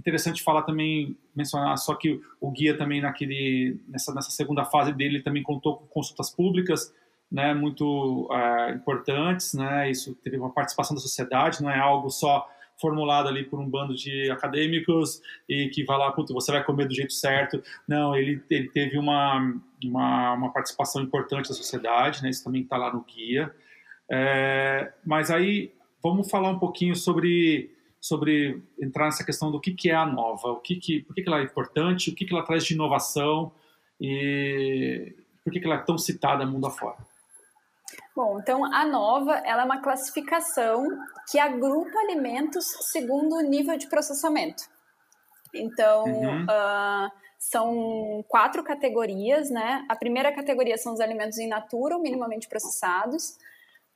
[0.01, 5.23] interessante falar também, mencionar só que o guia também naquele, nessa, nessa segunda fase dele
[5.23, 6.93] também contou com consultas públicas,
[7.31, 12.49] né, muito uh, importantes, né, isso teve uma participação da sociedade, não é algo só
[12.81, 16.95] formulado ali por um bando de acadêmicos e que vai lá, você vai comer do
[16.95, 17.63] jeito certo.
[17.87, 22.31] Não, ele, ele teve uma, uma, uma participação importante da sociedade, né?
[22.31, 23.55] Isso também está lá no guia.
[24.11, 29.91] É, mas aí vamos falar um pouquinho sobre sobre entrar nessa questão do que, que
[29.91, 32.33] é a nova, o que, que por que, que ela é importante, o que, que
[32.33, 33.53] ela traz de inovação
[34.01, 36.97] e por que, que ela é tão citada mundo afora.
[38.17, 40.87] Bom, então a nova ela é uma classificação
[41.31, 44.65] que agrupa alimentos segundo o nível de processamento.
[45.55, 46.45] Então, uhum.
[46.45, 49.85] uh, são quatro categorias, né?
[49.89, 53.39] A primeira categoria são os alimentos in natura ou minimamente processados.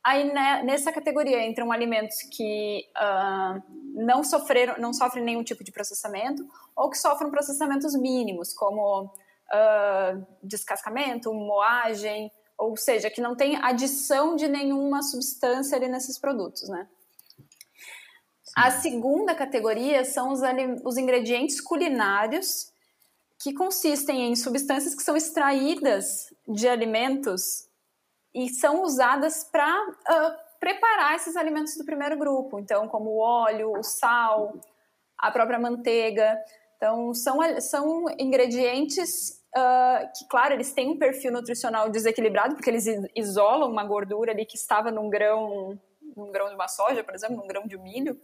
[0.05, 3.63] Aí né, nessa categoria entram alimentos que uh,
[3.95, 10.27] não sofreram, não sofrem nenhum tipo de processamento ou que sofrem processamentos mínimos, como uh,
[10.43, 16.87] descascamento, moagem, ou seja, que não tem adição de nenhuma substância ali nesses produtos, né?
[18.55, 20.41] A segunda categoria são os,
[20.85, 22.71] os ingredientes culinários
[23.43, 27.69] que consistem em substâncias que são extraídas de alimentos
[28.35, 32.59] e são usadas para uh, ah, preparar esses alimentos do primeiro grupo.
[32.59, 34.55] Então, como o óleo, o sal,
[35.19, 36.37] a própria manteiga.
[36.77, 42.87] Então, são, são ingredientes Uh, que, claro, eles têm um perfil nutricional desequilibrado, porque eles
[43.15, 45.79] isolam uma gordura ali que estava num grão,
[46.17, 48.21] num grão de uma soja, por exemplo, num grão de milho.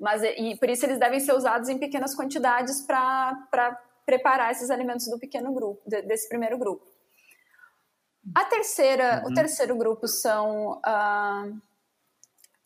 [0.00, 5.06] Mas, e por isso eles devem ser usados em pequenas quantidades para preparar esses alimentos
[5.06, 6.91] do pequeno grupo, de, desse primeiro grupo.
[8.34, 9.30] A terceira, uhum.
[9.30, 11.60] O terceiro grupo são uh,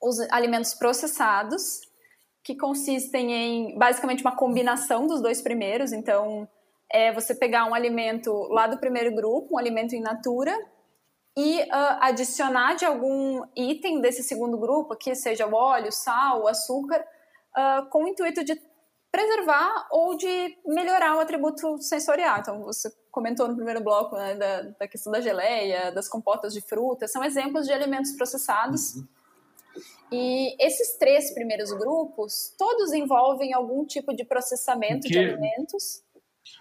[0.01, 1.81] os alimentos processados,
[2.45, 5.92] que consistem em basicamente uma combinação dos dois primeiros.
[5.92, 6.49] Então,
[6.92, 10.57] é você pegar um alimento lá do primeiro grupo, um alimento in natura,
[11.37, 16.49] e uh, adicionar de algum item desse segundo grupo, que seja o óleo, sal, o
[16.49, 18.59] açúcar, uh, com o intuito de
[19.11, 22.38] preservar ou de melhorar o atributo sensorial.
[22.38, 26.61] Então, você comentou no primeiro bloco né, da, da, questão da geleia, das compotas de
[26.61, 28.97] frutas, são exemplos de alimentos processados.
[28.97, 29.07] Uhum.
[30.13, 36.03] E esses três primeiros grupos, todos envolvem algum tipo de processamento de alimentos.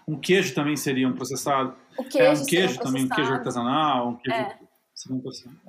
[0.08, 1.76] Um queijo também seria um processado.
[1.98, 4.40] O queijo é um queijo também, um queijo artesanal, um queijo.
[4.40, 4.58] É.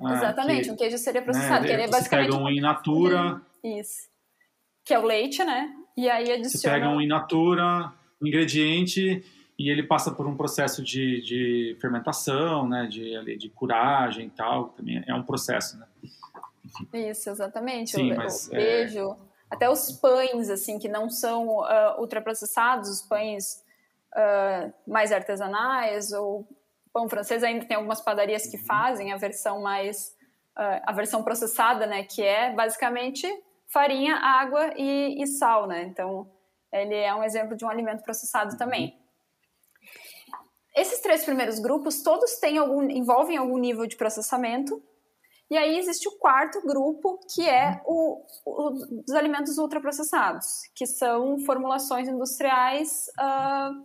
[0.00, 1.60] Ah, Exatamente, que, um queijo seria processado.
[1.60, 2.30] Né, que ele é basicamente.
[2.30, 3.42] Pega um in natura.
[3.62, 4.08] Isso.
[4.86, 5.70] Que é o leite, né?
[5.98, 6.48] E aí adiciona.
[6.48, 9.22] Você pega um in natura, um ingrediente,
[9.58, 12.86] e ele passa por um processo de, de fermentação, né?
[12.86, 14.68] De, de curagem e tal.
[14.68, 15.86] Também é um processo, né?
[16.92, 17.90] Isso, exatamente.
[17.90, 19.10] Sim, o, mas, o queijo.
[19.12, 19.28] É...
[19.50, 23.64] Até os pães, assim, que não são uh, ultraprocessados, os pães
[24.14, 26.46] uh, mais artesanais, ou
[26.92, 30.14] pão francês ainda tem algumas padarias que fazem a versão mais
[30.58, 33.26] uh, a versão processada, né, que é basicamente
[33.72, 35.84] farinha, água e, e, sal, né?
[35.84, 36.30] Então
[36.72, 38.97] ele é um exemplo de um alimento processado também.
[40.78, 44.80] Esses três primeiros grupos todos têm algum envolvem algum nível de processamento.
[45.50, 48.70] E aí existe o quarto grupo, que é o, o
[49.04, 53.84] dos alimentos ultraprocessados, que são formulações industriais uh,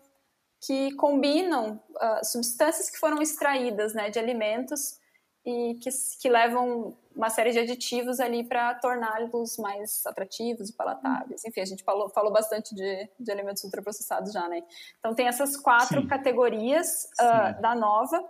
[0.61, 4.99] que combinam uh, substâncias que foram extraídas né, de alimentos
[5.45, 5.89] e que,
[6.21, 11.43] que levam uma série de aditivos ali para torná-los mais atrativos e palatáveis.
[11.45, 14.63] Enfim, a gente falou, falou bastante de, de alimentos ultraprocessados já, né?
[14.99, 16.07] Então tem essas quatro Sim.
[16.07, 18.23] categorias uh, da nova.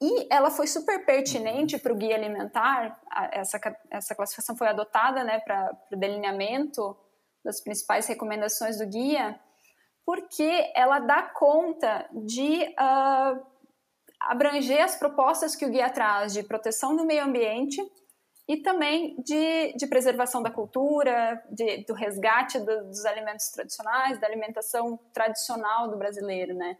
[0.00, 3.00] E ela foi super pertinente para o guia alimentar.
[3.32, 3.58] Essa,
[3.90, 6.96] essa classificação foi adotada né, para o delineamento
[7.44, 9.40] das principais recomendações do guia,
[10.04, 13.46] porque ela dá conta de uh,
[14.20, 17.80] abranger as propostas que o guia traz de proteção do meio ambiente
[18.48, 24.26] e também de, de preservação da cultura, de, do resgate do, dos alimentos tradicionais, da
[24.26, 26.78] alimentação tradicional do brasileiro, né?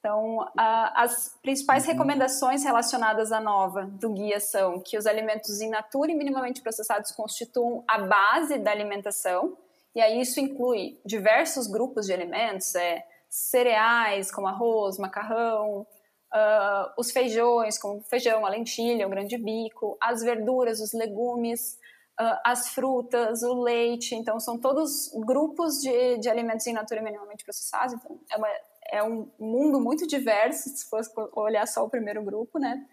[0.00, 1.92] Então, uh, as principais uhum.
[1.92, 7.12] recomendações relacionadas à nova do guia são que os alimentos in natura e minimamente processados
[7.12, 9.56] constituam a base da alimentação,
[9.94, 15.86] e aí isso inclui diversos grupos de alimentos, é, cereais como arroz, macarrão,
[16.34, 21.78] uh, os feijões como feijão, a lentilha, o grande bico, as verduras, os legumes,
[22.20, 24.14] uh, as frutas, o leite.
[24.14, 27.94] Então são todos grupos de, de alimentos em natura minimamente processados.
[27.94, 28.48] Então é, uma,
[28.92, 32.84] é um mundo muito diverso se fosse olhar só o primeiro grupo, né?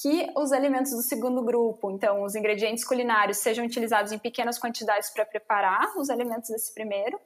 [0.00, 5.10] que os alimentos do segundo grupo, então os ingredientes culinários, sejam utilizados em pequenas quantidades
[5.10, 7.20] para preparar os alimentos desse primeiro,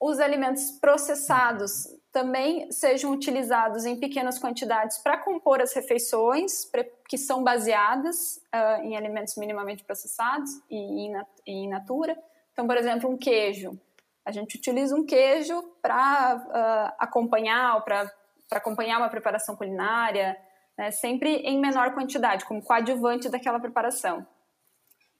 [0.00, 6.68] os alimentos processados também sejam utilizados em pequenas quantidades para compor as refeições,
[7.06, 11.12] que são baseadas uh, em alimentos minimamente processados e in,
[11.46, 12.18] in natura.
[12.52, 13.78] Então, por exemplo, um queijo.
[14.24, 18.10] A gente utiliza um queijo para uh, acompanhar ou para
[18.52, 20.36] acompanhar uma preparação culinária,
[20.76, 24.26] né, sempre em menor quantidade, como coadjuvante daquela preparação.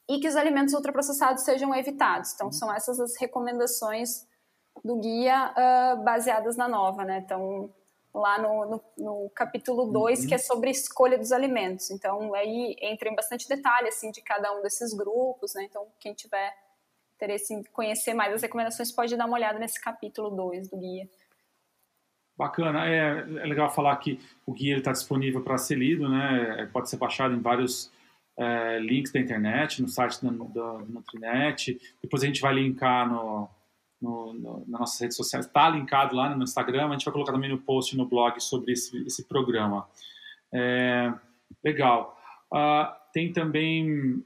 [0.08, 2.32] E que os alimentos ultraprocessados sejam evitados.
[2.34, 4.28] Então, são essas as recomendações
[4.84, 7.22] do guia uh, baseadas na nova, né?
[7.24, 7.70] Então,
[8.14, 10.28] lá no, no, no capítulo 2, uhum.
[10.28, 11.90] que é sobre escolha dos alimentos.
[11.90, 15.64] Então, aí entra em bastante detalhe, assim, de cada um desses grupos, né?
[15.64, 16.54] Então, quem tiver
[17.16, 21.08] interesse em conhecer mais as recomendações pode dar uma olhada nesse capítulo 2 do guia.
[22.36, 26.68] Bacana, é, é, legal falar que o guia está disponível para ser lido, né?
[26.72, 27.92] Pode ser baixado em vários
[28.38, 31.78] é, links da internet, no site da, da Nutrinet.
[32.02, 33.46] Depois a gente vai linkar no,
[34.00, 37.32] no, no, nas nossas redes sociais, está linkado lá no Instagram, a gente vai colocar
[37.32, 39.86] também no post no blog sobre esse, esse programa.
[40.52, 41.12] É,
[41.64, 42.16] legal.
[42.52, 44.24] Uh, tem também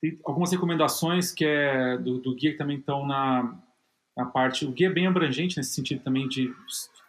[0.00, 3.58] tem algumas recomendações que é do, do guia que também estão na,
[4.16, 4.64] na parte.
[4.64, 6.52] O guia é bem abrangente nesse sentido também de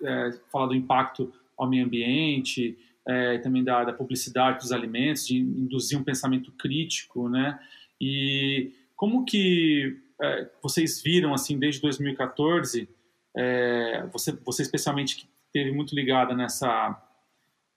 [0.04, 5.38] é, falar do impacto ao meio ambiente, é, também da, da, publicidade dos alimentos, de
[5.38, 7.60] induzir um pensamento crítico, né?
[8.00, 12.90] E como que é, vocês viram assim desde 2014,
[13.36, 17.04] é, você, você especialmente que teve muito ligada nessa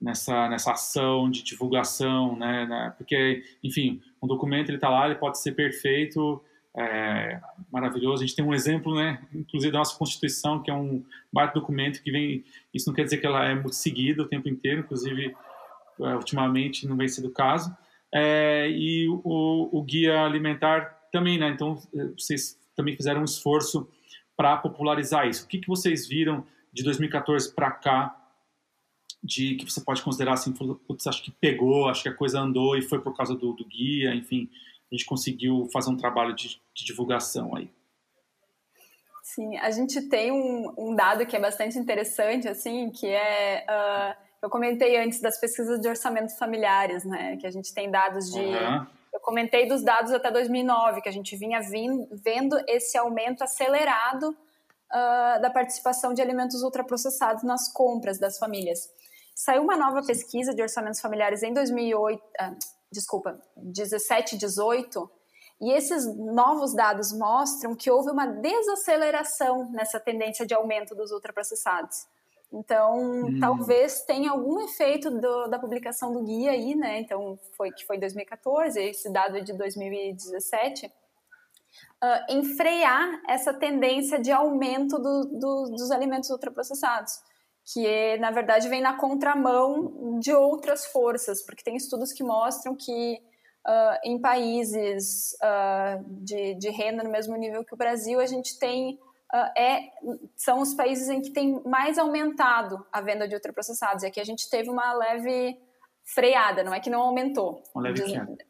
[0.00, 5.16] nessa nessa ação de divulgação, né, né porque enfim um documento ele está lá, ele
[5.16, 6.42] pode ser perfeito,
[6.76, 8.22] é, maravilhoso.
[8.22, 12.02] A gente tem um exemplo, né, inclusive da nossa Constituição, que é um baita documento
[12.02, 12.44] que vem.
[12.72, 15.34] Isso não quer dizer que ela é muito seguida o tempo inteiro, inclusive
[16.00, 17.74] é, ultimamente não vem sido o caso.
[18.12, 21.48] É, e o, o guia alimentar também, né?
[21.48, 23.88] Então, eh, vocês também fizeram um esforço
[24.36, 25.44] para popularizar isso.
[25.44, 28.16] O que, que vocês viram de 2014 para cá
[29.22, 32.76] de que você pode considerar assim, putz, acho que pegou, acho que a coisa andou
[32.76, 34.48] e foi por causa do, do guia, enfim,
[34.90, 37.70] a gente conseguiu fazer um trabalho de, de divulgação aí.
[39.22, 44.22] Sim, a gente tem um, um, dado que é bastante interessante, assim, que é uh,
[44.42, 48.40] eu comentei antes das pesquisas de orçamento familiares, né, que a gente tem dados de
[48.40, 48.86] uhum
[49.20, 51.60] eu comentei dos dados até 2009, que a gente vinha
[52.10, 58.90] vendo esse aumento acelerado uh, da participação de alimentos ultraprocessados nas compras das famílias.
[59.34, 62.56] Saiu uma nova pesquisa de orçamentos familiares em 2008, uh,
[62.90, 65.10] desculpa, 17 18,
[65.60, 72.06] e esses novos dados mostram que houve uma desaceleração nessa tendência de aumento dos ultraprocessados.
[72.52, 73.38] Então, hum.
[73.40, 76.98] talvez tenha algum efeito do, da publicação do guia aí, né?
[76.98, 80.90] Então, foi que foi 2014, esse dado é de 2017, uh,
[82.28, 87.12] em frear essa tendência de aumento do, do, dos alimentos ultraprocessados,
[87.72, 93.22] que na verdade vem na contramão de outras forças, porque tem estudos que mostram que
[93.66, 98.58] uh, em países uh, de, de renda no mesmo nível que o Brasil, a gente
[98.58, 98.98] tem
[99.56, 99.90] é,
[100.36, 104.02] são os países em que tem mais aumentado a venda de ultraprocessados.
[104.02, 105.58] E aqui a gente teve uma leve
[106.04, 107.62] freada, não é que não aumentou.
[107.74, 108.02] Uma leve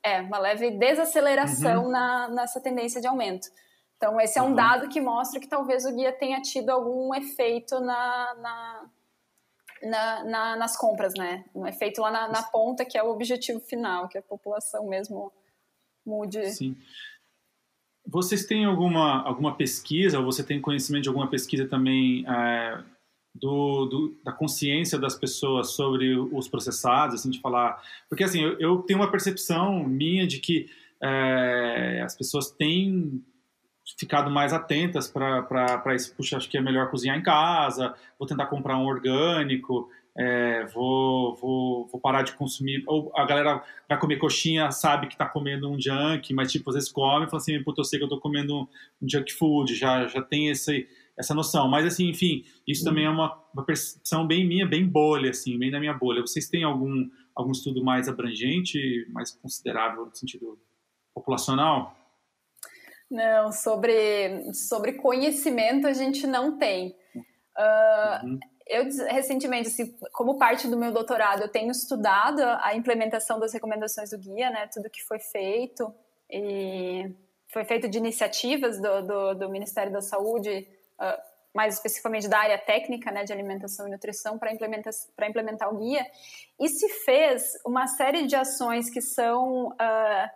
[0.02, 1.90] É, uma leve desaceleração uhum.
[1.90, 3.48] na, nessa tendência de aumento.
[3.96, 4.54] Então, esse é um uhum.
[4.54, 8.90] dado que mostra que talvez o guia tenha tido algum efeito na, na,
[9.82, 11.44] na, na nas compras, né?
[11.54, 15.30] Um efeito lá na, na, ponta, que é o objetivo final, que a população mesmo
[16.04, 16.50] mude.
[16.50, 16.74] Sim.
[18.06, 22.82] Vocês têm alguma, alguma pesquisa, ou você tem conhecimento de alguma pesquisa também é,
[23.34, 27.80] do, do, da consciência das pessoas sobre os processados, assim, de falar...
[28.08, 30.68] Porque, assim, eu, eu tenho uma percepção minha de que
[31.02, 33.22] é, as pessoas têm
[33.98, 36.14] ficado mais atentas para isso.
[36.14, 41.34] Puxa, acho que é melhor cozinhar em casa, vou tentar comprar um orgânico, é, vou,
[41.36, 42.84] vou, vou parar de consumir.
[42.86, 46.74] Ou a galera vai comer coxinha, sabe que está comendo um junk, mas tipo, às
[46.74, 48.68] vezes come e fala assim, puta, eu sei que eu estou comendo
[49.00, 51.68] um junk food, já, já tem esse, essa noção.
[51.68, 55.70] Mas assim, enfim, isso também é uma, uma percepção bem minha, bem bolha, assim, bem
[55.70, 56.20] na minha bolha.
[56.20, 60.58] Vocês têm algum, algum estudo mais abrangente, mais considerável no sentido
[61.14, 61.96] populacional?
[63.10, 66.94] Não, sobre, sobre conhecimento a gente não tem.
[67.58, 68.38] Uh, uhum
[68.70, 74.10] eu recentemente, assim, como parte do meu doutorado, eu tenho estudado a implementação das recomendações
[74.10, 74.68] do guia, né?
[74.72, 75.92] Tudo que foi feito
[76.30, 77.12] e
[77.52, 80.68] foi feito de iniciativas do, do, do Ministério da Saúde,
[81.00, 81.20] uh,
[81.52, 84.92] mais especificamente da área técnica, né, de alimentação e nutrição, para implementar,
[85.28, 86.06] implementar o guia.
[86.60, 90.30] E se fez uma série de ações que são uh,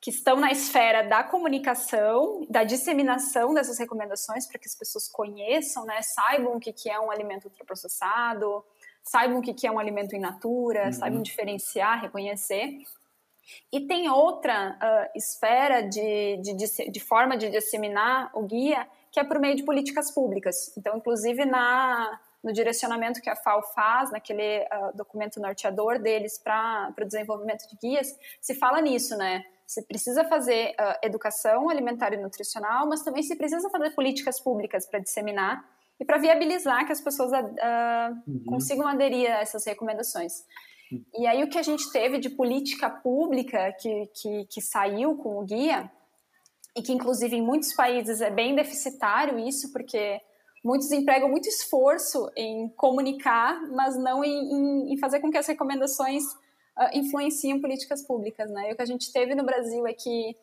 [0.00, 5.84] que estão na esfera da comunicação, da disseminação dessas recomendações para que as pessoas conheçam,
[5.84, 8.64] né, saibam o que, que é um alimento ultraprocessado,
[9.02, 10.92] saibam o que, que é um alimento in natura, uhum.
[10.92, 12.78] saibam diferenciar, reconhecer.
[13.72, 19.20] E tem outra uh, esfera de, de, de, de, forma de disseminar o guia, que
[19.20, 20.76] é por meio de políticas públicas.
[20.76, 26.92] Então, inclusive, na, no direcionamento que a FAO faz, naquele uh, documento norteador deles para
[27.00, 29.44] o desenvolvimento de guias, se fala nisso, né?
[29.66, 34.86] Se precisa fazer uh, educação alimentar e nutricional, mas também se precisa fazer políticas públicas
[34.86, 35.64] para disseminar
[35.98, 38.44] e para viabilizar que as pessoas uh, uhum.
[38.46, 40.32] consigam aderir a essas recomendações.
[40.92, 41.04] Uhum.
[41.18, 45.38] E aí o que a gente teve de política pública que, que, que saiu com
[45.40, 45.90] o guia,
[46.76, 50.20] e que inclusive em muitos países é bem deficitário isso, porque
[50.62, 55.46] muitos empregam muito esforço em comunicar, mas não em, em, em fazer com que as
[55.46, 56.22] recomendações
[56.78, 58.50] uh, influenciem políticas públicas.
[58.50, 58.70] Né?
[58.70, 60.36] E o que a gente teve no Brasil é que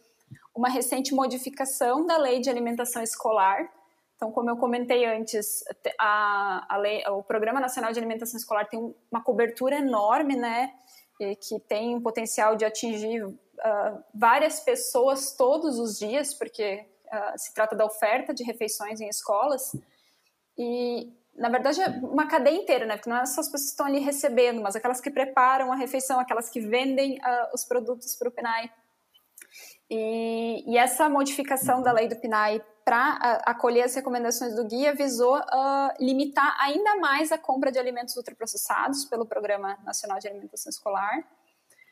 [0.56, 3.70] uma recente modificação da lei de alimentação escolar.
[4.16, 5.64] Então, como eu comentei antes,
[6.00, 10.74] a, a lei, o Programa Nacional de Alimentação Escolar tem uma cobertura enorme, né?
[11.20, 13.34] E que tem potencial de atingir uh,
[14.14, 19.76] várias pessoas todos os dias, porque uh, se trata da oferta de refeições em escolas.
[20.58, 22.96] E, na verdade, é uma cadeia inteira, né?
[22.96, 25.76] Porque não é só as pessoas que estão ali recebendo, mas aquelas que preparam a
[25.76, 28.72] refeição, aquelas que vendem uh, os produtos para o PNAE.
[29.90, 35.38] E, e, essa modificação da lei do PNAE para acolher as recomendações do guia visou
[35.38, 41.24] uh, limitar ainda mais a compra de alimentos ultraprocessados pelo Programa Nacional de Alimentação Escolar.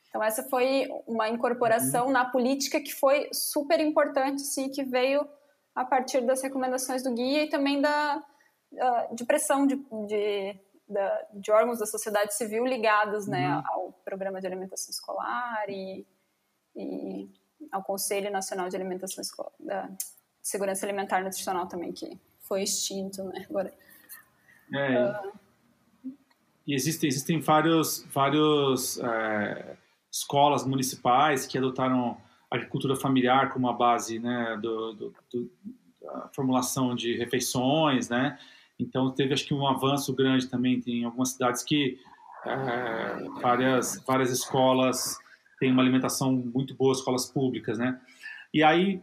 [0.09, 2.11] Então, essa foi uma incorporação uhum.
[2.11, 5.27] na política que foi super importante, sim, que veio
[5.73, 8.21] a partir das recomendações do guia e também da,
[8.73, 9.75] uh, de pressão de,
[10.07, 10.55] de,
[11.33, 13.63] de, órgãos da sociedade civil ligados né, uhum.
[13.65, 16.05] ao Programa de Alimentação Escolar e,
[16.75, 17.29] e
[17.71, 19.89] ao Conselho Nacional de Alimentação Escolar, da
[20.41, 23.45] Segurança Alimentar e Nutricional também, que foi extinto, né?
[23.49, 23.73] Agora,
[24.73, 25.33] é, uh,
[26.65, 29.75] e existem, existem vários, vários é,
[30.11, 32.17] escolas municipais que adotaram
[32.49, 35.51] a agricultura familiar como a base né, do, do, do,
[36.01, 38.37] da formulação de refeições, né?
[38.81, 40.81] Então teve acho que um avanço grande também.
[40.81, 41.99] Tem algumas cidades que
[42.45, 45.17] é, várias várias escolas
[45.59, 47.99] têm uma alimentação muito boa, escolas públicas, né?
[48.53, 49.01] E aí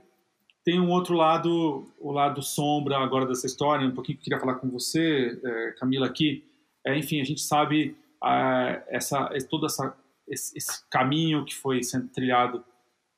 [0.64, 4.40] tem um outro lado, o lado sombra agora dessa história, um pouquinho que eu queria
[4.40, 6.44] falar com você, é, Camila, aqui.
[6.84, 12.08] É, enfim, a gente sabe é, essa, todo essa, esse, esse, caminho que foi sendo
[12.08, 12.62] trilhado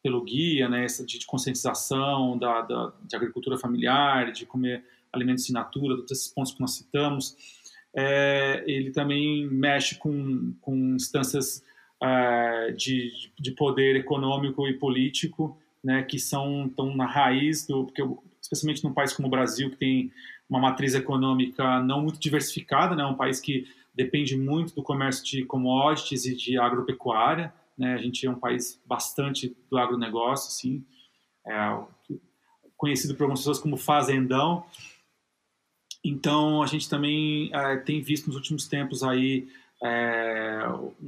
[0.02, 5.48] pelo guia, né, essa de, de conscientização da, da, de agricultura familiar, de comer alimentos
[5.48, 7.36] in natura, todos esses pontos que nós citamos,
[7.94, 11.62] é, ele também mexe com, com instâncias
[12.02, 18.02] é, de, de poder econômico e político, né, que são tão na raiz do, porque
[18.40, 20.12] especialmente num país como o Brasil que tem
[20.48, 25.44] uma matriz econômica não muito diversificada, né, um país que depende muito do comércio de
[25.44, 30.84] commodities e de agropecuária, né, a gente é um país bastante do agronegócio, assim,
[31.46, 31.82] é,
[32.76, 34.64] conhecido por algumas pessoas como fazendão,
[36.04, 39.48] então, a gente também é, tem visto nos últimos tempos aí
[39.82, 40.60] é,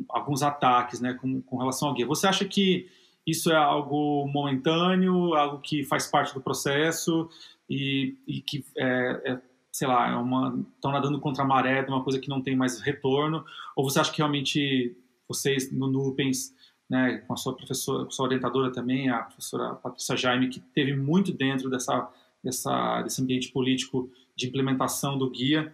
[0.09, 2.07] alguns ataques né, com, com, relação ao guia.
[2.07, 2.89] Você acha que
[3.27, 7.29] isso é algo momentâneo, algo que faz parte do processo
[7.69, 9.41] e, e que, é, é
[9.71, 12.81] sei lá, é estão nadando contra a maré de uma coisa que não tem mais
[12.81, 13.45] retorno?
[13.75, 14.95] Ou você acha que realmente
[15.27, 16.55] vocês no Nupens,
[16.91, 21.33] né, com a sua professora, sua orientadora também, a professora Patrícia Jaime, que teve muito
[21.33, 22.11] dentro dessa,
[22.45, 24.11] dessa, desse ambiente político
[24.43, 25.73] de implementação do guia,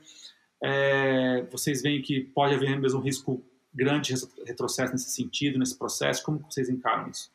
[0.62, 5.78] é, vocês veem que pode haver mesmo um risco grande de retrocesso nesse sentido, nesse
[5.78, 6.22] processo?
[6.22, 7.30] Como vocês encaram isso?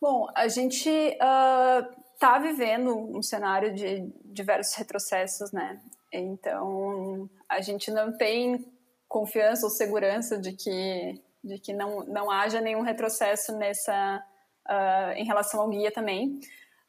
[0.00, 5.80] Bom, a gente está uh, vivendo um cenário de diversos retrocessos, né?
[6.12, 8.66] Então, a gente não tem
[9.08, 14.24] confiança ou segurança de que, de que não, não haja nenhum retrocesso nessa,
[14.68, 16.40] uh, em relação ao guia também.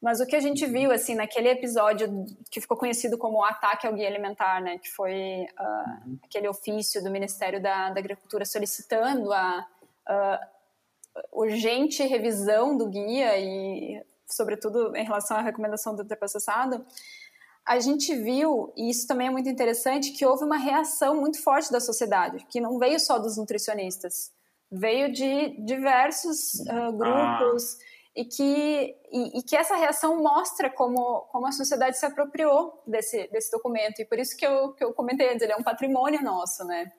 [0.04, 3.86] Mas o que a gente viu, assim, naquele episódio que ficou conhecido como o ataque
[3.86, 9.32] ao guia alimentar, né, que foi uh, aquele ofício do Ministério da, da Agricultura solicitando
[9.32, 9.66] a
[10.06, 16.84] uh, urgente revisão do guia e, sobretudo, em relação à recomendação do ultraprocessado,
[17.64, 21.72] a gente viu, e isso também é muito interessante, que houve uma reação muito forte
[21.72, 24.30] da sociedade, que não veio só dos nutricionistas,
[24.70, 27.78] veio de diversos uh, grupos...
[27.80, 32.80] Ah e que, e, e, que essa reação mostra como, como a sociedade se apropriou
[32.86, 34.00] desse, desse documento.
[34.00, 36.92] E por isso que eu, que eu comentei antes, ele é um patrimônio nosso, né?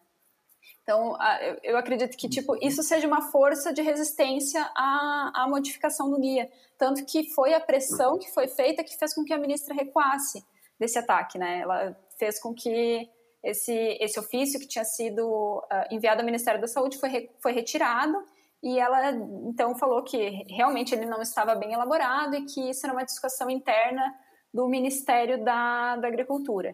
[0.83, 1.17] Então,
[1.63, 6.47] eu acredito que tipo isso seja uma força de resistência à, à modificação do guia,
[6.77, 10.45] tanto que foi a pressão que foi feita que fez com que a ministra recuasse
[10.79, 11.61] desse ataque, né?
[11.61, 13.09] Ela fez com que
[13.43, 18.23] esse, esse ofício que tinha sido uh, enviado ao Ministério da Saúde foi, foi retirado
[18.65, 19.11] e ela
[19.47, 23.47] então falou que realmente ele não estava bem elaborado e que isso era uma discussão
[23.47, 24.03] interna
[24.51, 26.73] do Ministério da, da Agricultura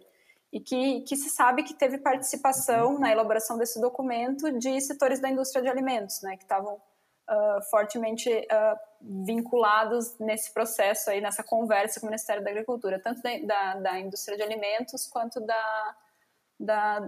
[0.53, 5.29] e que, que se sabe que teve participação na elaboração desse documento de setores da
[5.29, 11.99] indústria de alimentos, né, que estavam uh, fortemente uh, vinculados nesse processo aí, nessa conversa
[11.99, 15.95] com o Ministério da Agricultura, tanto da, da, da indústria de alimentos quanto da,
[16.57, 17.01] da,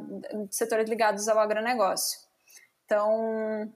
[0.52, 2.20] setores ligados ao agronegócio.
[2.86, 3.74] Então,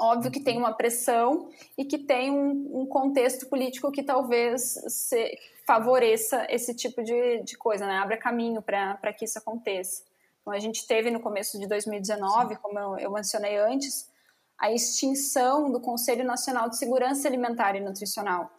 [0.00, 5.38] óbvio que tem uma pressão e que tem um, um contexto político que talvez se,
[5.66, 7.98] favoreça esse tipo de, de coisa, né?
[7.98, 10.02] abra caminho para que isso aconteça.
[10.40, 14.10] Então, a gente teve no começo de 2019, como eu, eu mencionei antes,
[14.58, 18.50] a extinção do Conselho Nacional de Segurança Alimentar e Nutricional,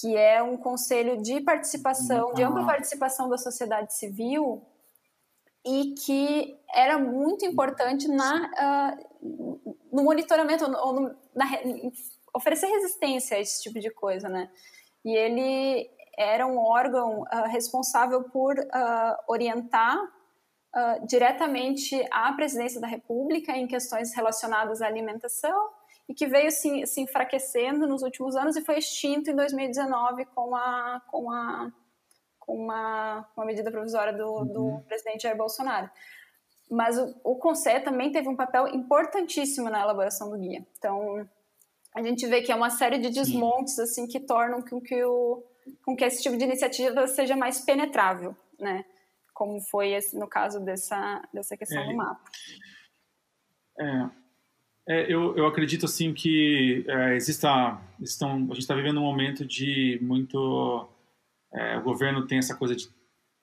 [0.00, 4.62] que é um conselho de participação, de ampla participação da sociedade civil
[5.64, 11.44] e que era muito importante na, uh, no monitoramento, ou no, na,
[12.34, 14.50] oferecer resistência a esse tipo de coisa, né?
[15.04, 22.86] E ele era um órgão uh, responsável por uh, orientar uh, diretamente a presidência da
[22.86, 25.70] República em questões relacionadas à alimentação
[26.08, 30.54] e que veio se, se enfraquecendo nos últimos anos e foi extinto em 2019 com
[30.54, 31.72] a com a
[32.38, 34.46] com uma, uma medida provisória do, uhum.
[34.46, 35.88] do presidente Jair Bolsonaro.
[36.72, 40.66] Mas o, o Conselho também teve um papel importantíssimo na elaboração do guia.
[40.78, 41.28] Então,
[41.94, 43.82] a gente vê que é uma série de desmontes Sim.
[43.82, 45.44] assim que tornam com que o
[45.84, 48.84] com que esse tipo de iniciativa seja mais penetrável, né?
[49.34, 52.24] Como foi esse, no caso dessa, dessa questão é, do mapa.
[53.78, 54.10] É,
[54.88, 59.46] é, eu, eu acredito assim que é, exista, estão, a gente está vivendo um momento
[59.46, 60.88] de muito,
[61.52, 62.88] é, o governo tem essa coisa de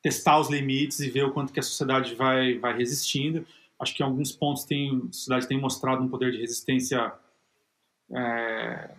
[0.02, 3.46] testar os limites e ver o quanto que a sociedade vai, vai resistindo.
[3.80, 7.14] Acho que em alguns pontos tem, a sociedade tem mostrado um poder de resistência
[8.12, 8.90] é,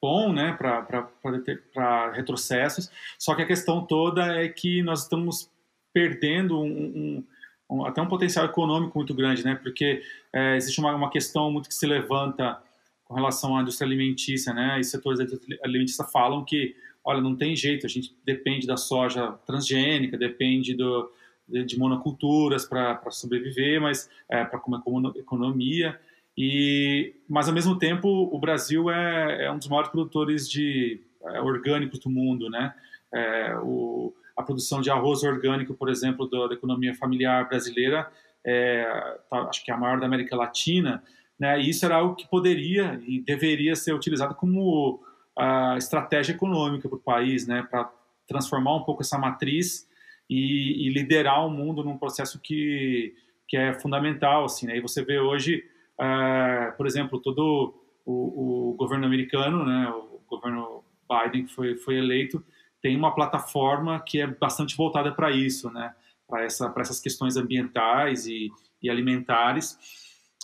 [0.00, 5.50] bom né, para retrocessos, só que a questão toda é que nós estamos
[5.92, 7.24] perdendo um, um,
[7.70, 11.68] um, até um potencial econômico muito grande, né, porque é, existe uma, uma questão muito
[11.68, 12.62] que se levanta
[13.04, 15.20] com relação à indústria alimentícia, né, e setores
[15.62, 16.74] alimentícia falam que,
[17.04, 21.10] olha, não tem jeito, a gente depende da soja transgênica, depende do,
[21.48, 24.76] de, monoculturas para sobreviver, mas é, para como
[25.16, 25.98] economia,
[26.42, 31.40] e, mas, ao mesmo tempo, o Brasil é, é um dos maiores produtores de é,
[31.40, 32.74] orgânicos do mundo, né?
[33.12, 38.10] É, o, a produção de arroz orgânico, por exemplo, do, da economia familiar brasileira,
[38.42, 41.02] é, tá, acho que é a maior da América Latina,
[41.38, 41.60] né?
[41.60, 45.02] E isso era algo que poderia e deveria ser utilizado como
[45.40, 47.66] a estratégia econômica para o país, né?
[47.70, 47.90] Para
[48.26, 49.88] transformar um pouco essa matriz
[50.28, 53.14] e, e, liderar o mundo num processo que,
[53.48, 54.76] que é fundamental, assim, né?
[54.76, 55.64] E você vê hoje
[56.00, 57.74] uh, por exemplo, todo
[58.04, 62.42] o, o, governo americano, né, o governo Biden que foi, foi eleito,
[62.80, 65.94] tem uma plataforma que é bastante voltada para isso, né,
[66.26, 68.50] para essa, essas questões ambientais e,
[68.82, 69.78] e alimentares.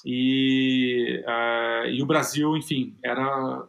[0.05, 3.67] E, uh, e o Brasil, enfim, era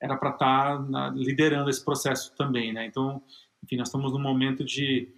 [0.00, 2.86] era para estar tá liderando esse processo também, né?
[2.86, 3.22] Então,
[3.62, 5.08] enfim, nós estamos num momento de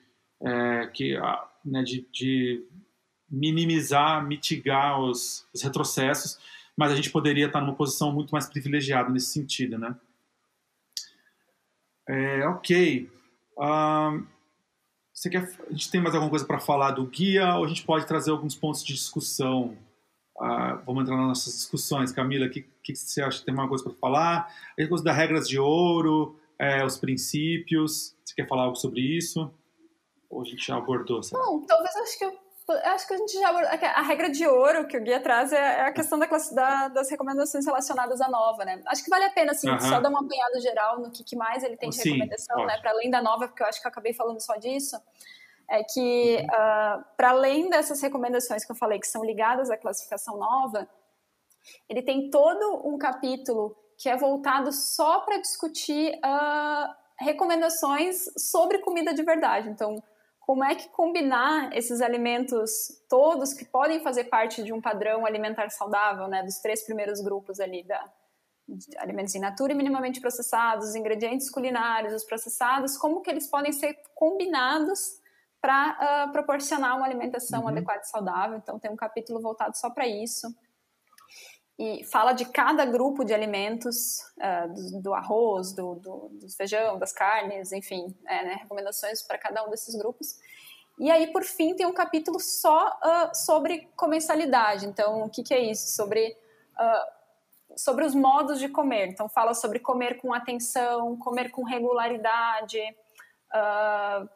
[0.43, 1.17] é, que
[1.65, 2.65] né, de, de,
[3.31, 6.39] minimizar, mitigar os, os, retrocessos,
[6.77, 9.97] mas a gente poderia estar numa posição muito mais privilegiada nesse sentido, né?
[12.09, 13.09] É, ok.
[13.57, 14.27] Um,
[15.15, 17.85] você quer, a gente tem mais alguma coisa para falar do guia ou a gente
[17.85, 19.77] pode trazer alguns pontos de discussão?
[20.37, 22.13] Uh, vamos entrar nas nossas discussões.
[22.13, 23.45] Camila, o que, que, você acha?
[23.45, 24.55] Tem alguma coisa para falar?
[24.79, 28.17] A coisa das regras de ouro, é, os princípios.
[28.25, 29.53] Você quer falar algo sobre isso?
[30.31, 31.23] Ou a gente já abordou?
[31.23, 31.43] Sabe?
[31.43, 33.49] Bom, talvez acho que eu acho que a gente já.
[33.95, 37.11] A regra de ouro que o guia traz é, é a questão da, da, das
[37.11, 38.81] recomendações relacionadas à nova, né?
[38.87, 41.63] Acho que vale a pena, assim, só dar uma apanhada geral no que, que mais
[41.63, 42.69] ele tem de Sim, recomendação, pode.
[42.69, 42.79] né?
[42.79, 44.97] Para além da nova, porque eu acho que eu acabei falando só disso.
[45.75, 46.45] É que, uhum.
[46.45, 50.87] uh, para além dessas recomendações que eu falei, que são ligadas à classificação nova,
[51.89, 59.15] ele tem todo um capítulo que é voltado só para discutir uh, recomendações sobre comida
[59.15, 59.71] de verdade.
[59.71, 60.03] Então,
[60.41, 65.71] como é que combinar esses alimentos todos que podem fazer parte de um padrão alimentar
[65.71, 68.13] saudável, né, dos três primeiros grupos ali da
[68.99, 73.73] alimentos in natura e minimamente processados, os ingredientes culinários, os processados, como que eles podem
[73.73, 75.21] ser combinados
[75.63, 77.69] para uh, proporcionar uma alimentação uhum.
[77.69, 78.59] adequada e saudável.
[78.59, 80.53] Então, tem um capítulo voltado só para isso.
[81.79, 86.99] E fala de cada grupo de alimentos, uh, do, do, arroz, do, do, do, feijão,
[86.99, 90.37] das carnes, enfim, é, né, recomendações para cada um desses grupos.
[90.99, 94.85] E aí, por fim, tem um capítulo só uh, sobre comensalidade.
[94.87, 95.95] Então, o que, que é isso?
[95.95, 96.37] Sobre,
[96.77, 99.07] uh, sobre os modos de comer.
[99.07, 102.81] Então, fala sobre comer com atenção, comer com regularidade,
[103.55, 104.29] uh,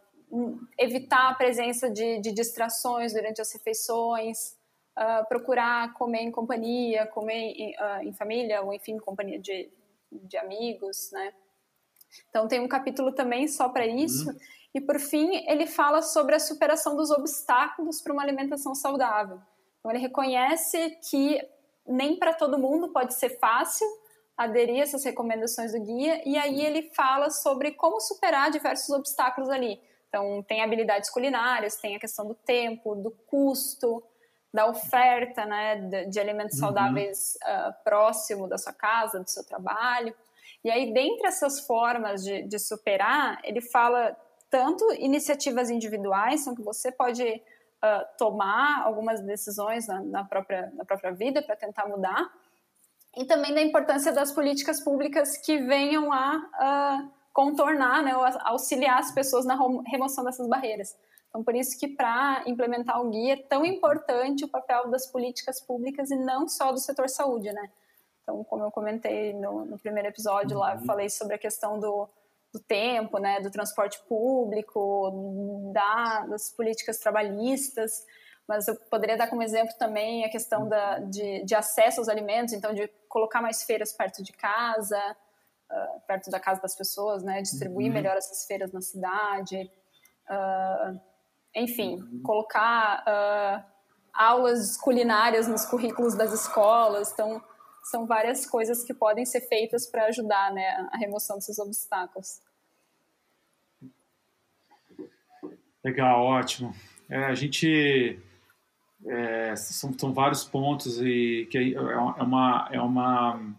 [0.79, 4.57] evitar a presença de, de, distrações durante as refeições,
[5.29, 9.71] procurar comer em companhia, comer em, em, família, ou enfim, em companhia de,
[10.11, 11.33] de amigos, né?
[12.31, 14.29] Então, tem um capítulo também só para isso.
[14.29, 14.37] Uhum.
[14.75, 19.41] E por fim, ele fala sobre a superação dos obstáculos para uma alimentação saudável.
[19.79, 21.41] Então, ele reconhece que
[21.87, 23.87] nem para todo mundo pode ser fácil
[24.37, 29.49] aderir a essas recomendações do guia, e aí ele fala sobre como superar diversos obstáculos
[29.49, 29.81] ali.
[30.17, 34.03] Então, tem habilidades culinárias, tem a questão do tempo, do custo,
[34.51, 36.61] da oferta né, de, de alimentos uhum.
[36.61, 40.15] saudáveis uh, próximo da sua casa, do seu trabalho.
[40.65, 44.17] E aí, dentre essas formas de, de superar, ele fala
[44.49, 50.87] tanto iniciativas individuais, são que você pode uh, tomar algumas decisões na, na, própria, na
[50.87, 52.27] própria vida para tentar mudar,
[53.19, 58.13] e também da importância das políticas públicas que venham a uh, contornar, né,
[58.45, 60.97] auxiliar as pessoas na remoção dessas barreiras.
[61.29, 65.61] Então, por isso que para implementar o guia é tão importante o papel das políticas
[65.61, 67.69] públicas e não só do setor saúde, né?
[68.23, 70.87] Então, como eu comentei no, no primeiro episódio lá, eu uhum.
[70.87, 72.09] falei sobre a questão do,
[72.55, 78.03] do tempo, né, do transporte público, da, das políticas trabalhistas,
[78.49, 82.55] mas eu poderia dar como exemplo também a questão da, de, de acesso aos alimentos,
[82.55, 84.99] então de colocar mais feiras perto de casa,
[85.71, 87.95] uh, perto da casa das pessoas, né, distribuir uhum.
[87.95, 89.71] melhor essas feiras na cidade,
[90.31, 91.01] uh,
[91.55, 92.23] enfim, uhum.
[92.23, 93.65] colocar uh,
[94.13, 97.43] aulas culinárias nos currículos das escolas, então
[97.85, 102.41] são várias coisas que podem ser feitas para ajudar né, a remoção desses obstáculos.
[105.85, 106.75] Legal, ótimo.
[107.09, 108.21] É, a gente
[109.07, 113.57] é, são, são, vários pontos e que é, é uma é uma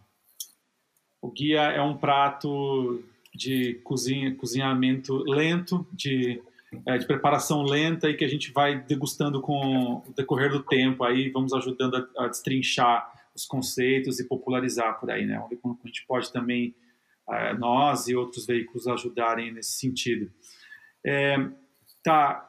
[1.27, 3.03] o guia é um prato
[3.35, 6.41] de cozinha, cozinhamento lento, de,
[6.85, 11.03] é, de preparação lenta e que a gente vai degustando com o decorrer do tempo.
[11.03, 15.35] Aí vamos ajudando a, a destrinchar os conceitos e popularizar por aí, né?
[15.35, 16.73] Vamos ver como a gente pode também,
[17.29, 20.31] é, nós e outros veículos, ajudarem nesse sentido.
[21.05, 21.35] É,
[22.01, 22.45] tá.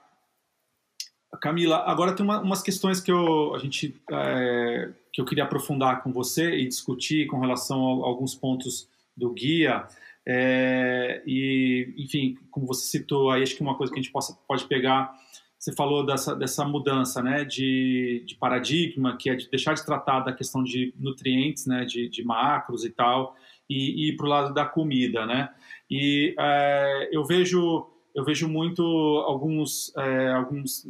[1.42, 4.88] Camila, agora tem uma, umas questões que eu, a gente, é,
[5.18, 9.84] que eu queria aprofundar com você e discutir com relação a, alguns pontos do guia.
[10.24, 14.38] É, e, enfim, como você citou, aí acho que uma coisa que a gente possa,
[14.46, 15.12] pode pegar
[15.58, 20.20] você falou dessa, dessa mudança né, de, de paradigma, que é de deixar de tratar
[20.20, 23.34] da questão de nutrientes, né, de, de macros e tal,
[23.68, 25.26] e, e ir para o lado da comida.
[25.26, 25.48] Né?
[25.90, 28.84] E é, eu, vejo, eu vejo muito
[29.26, 30.86] alguns, é, alguns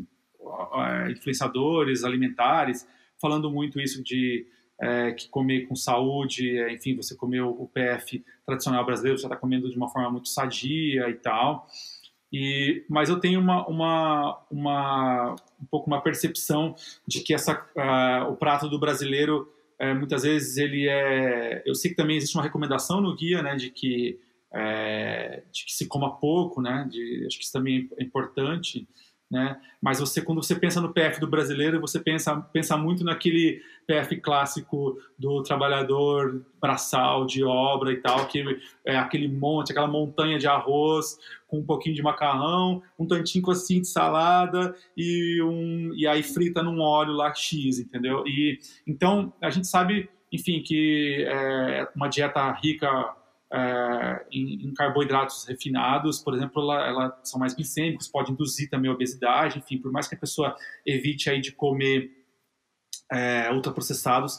[1.13, 2.87] influenciadores alimentares
[3.21, 4.47] falando muito isso de
[4.81, 9.37] é, que comer com saúde, é, enfim, você comeu o PF tradicional brasileiro, você está
[9.37, 11.67] comendo de uma forma muito sadia e tal.
[12.33, 16.75] E, mas eu tenho uma, uma, uma, um pouco uma percepção
[17.07, 19.51] de que essa, uh, o prato do brasileiro,
[19.81, 21.63] uh, muitas vezes ele é...
[21.67, 24.21] Eu sei que também existe uma recomendação no guia, né, de que,
[24.53, 28.87] uh, de que se coma pouco, né, de, acho que isso também é importante,
[29.31, 29.61] né?
[29.81, 34.17] Mas você, quando você pensa no PF do brasileiro, você pensa, pensa muito naquele PF
[34.17, 38.43] clássico do trabalhador braçal de obra e tal, que
[38.87, 43.81] é aquele monte, aquela montanha de arroz com um pouquinho de macarrão, um tantinho assim
[43.81, 48.27] de salada e um e aí frita num óleo lá X, entendeu?
[48.27, 53.15] E então a gente sabe, enfim, que é uma dieta rica
[53.53, 58.91] é, em, em, carboidratos refinados, por exemplo, ela, ela, são mais glicêmicos, pode induzir também
[58.91, 62.11] a obesidade, enfim, por mais que a pessoa evite aí de comer
[63.11, 64.39] é, ultraprocessados,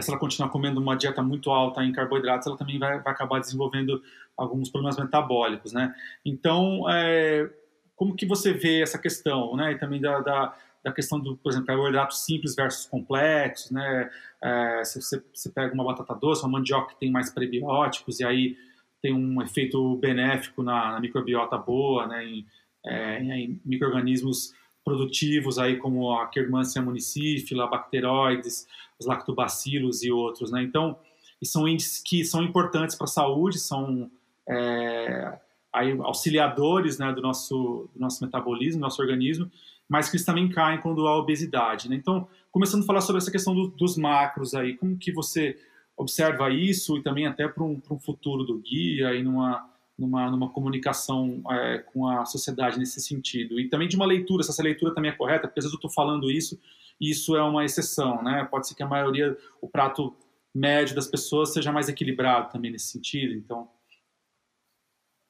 [0.00, 3.40] se ela continuar comendo uma dieta muito alta em carboidratos, ela também vai, vai acabar
[3.40, 4.02] desenvolvendo
[4.36, 5.94] alguns problemas metabólicos, né?
[6.24, 7.48] Então, é,
[7.96, 9.72] como que você vê essa questão, né?
[9.72, 10.54] E também da, da
[10.88, 14.10] da questão do, por exemplo, carboidratos simples versus complexos, né?
[14.42, 18.24] É, se você, você pega uma batata doce, uma mandioca que tem mais prebióticos e
[18.24, 18.56] aí
[19.00, 22.24] tem um efeito benéfico na, na microbiota boa, né?
[22.24, 22.46] Em,
[22.86, 28.66] é, em micro-organismos produtivos aí como a Kermansia municífila, bacteroides,
[28.98, 30.62] os lactobacilos e outros, né?
[30.62, 30.98] Então,
[31.44, 34.10] são índices que são importantes para a saúde, são
[34.48, 35.38] é,
[35.72, 39.50] aí, auxiliadores né, do, nosso, do nosso metabolismo, do nosso organismo,
[39.88, 41.88] mas que eles também caem quando há obesidade.
[41.88, 41.96] Né?
[41.96, 45.56] Então, começando a falar sobre essa questão do, dos macros aí, como que você
[45.96, 49.68] observa isso e também até para um, um futuro do guia e numa,
[49.98, 53.58] numa, numa comunicação é, com a sociedade nesse sentido.
[53.58, 55.78] E também de uma leitura, se essa leitura também é correta, porque às vezes eu
[55.78, 56.58] estou falando isso
[57.00, 58.46] e isso é uma exceção, né?
[58.50, 60.14] Pode ser que a maioria, o prato
[60.54, 63.68] médio das pessoas seja mais equilibrado também nesse sentido, então...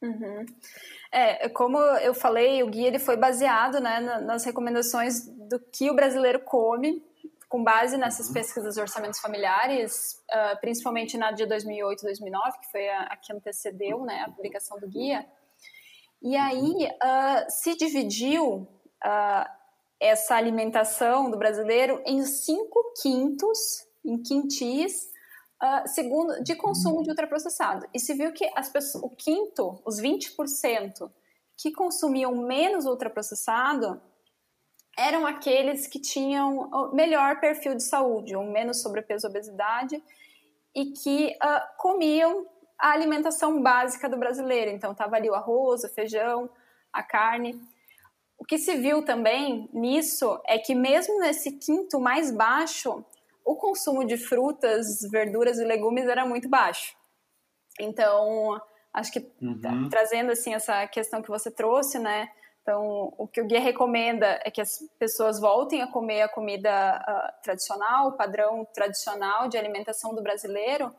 [0.03, 0.47] Uhum.
[1.11, 5.95] É, como eu falei, o guia ele foi baseado né, nas recomendações do que o
[5.95, 7.03] brasileiro come
[7.49, 8.35] com base nessas uhum.
[8.35, 13.33] pesquisas de orçamentos familiares, uh, principalmente na de 2008 2009, que foi a, a, que
[13.33, 15.27] antecedeu né, a publicação do guia.
[16.21, 18.69] E aí uh, se dividiu
[19.05, 19.51] uh,
[19.99, 25.11] essa alimentação do brasileiro em cinco quintos, em quintis,
[25.87, 27.87] segundo de consumo de ultraprocessado.
[27.93, 31.11] E se viu que as pessoas, o quinto, os 20%
[31.57, 34.01] que consumiam menos ultraprocessado,
[34.97, 40.03] eram aqueles que tinham melhor perfil de saúde, ou menos sobrepeso obesidade,
[40.75, 42.47] e que uh, comiam
[42.79, 44.71] a alimentação básica do brasileiro.
[44.71, 46.49] Então, estava ali o arroz, o feijão,
[46.93, 47.61] a carne.
[48.37, 53.05] O que se viu também nisso é que, mesmo nesse quinto mais baixo,
[53.49, 56.95] o consumo de frutas, verduras e legumes era muito baixo.
[57.81, 58.61] Então,
[58.93, 59.89] acho que uhum.
[59.89, 62.29] trazendo assim essa questão que você trouxe, né?
[62.61, 66.71] Então, o que o guia recomenda é que as pessoas voltem a comer a comida
[66.71, 70.95] uh, tradicional, o padrão tradicional de alimentação do brasileiro,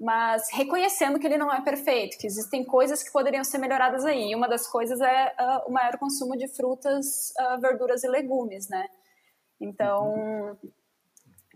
[0.00, 4.32] mas reconhecendo que ele não é perfeito, que existem coisas que poderiam ser melhoradas aí.
[4.32, 8.68] E uma das coisas é uh, o maior consumo de frutas, uh, verduras e legumes,
[8.68, 8.88] né?
[9.60, 10.58] Então,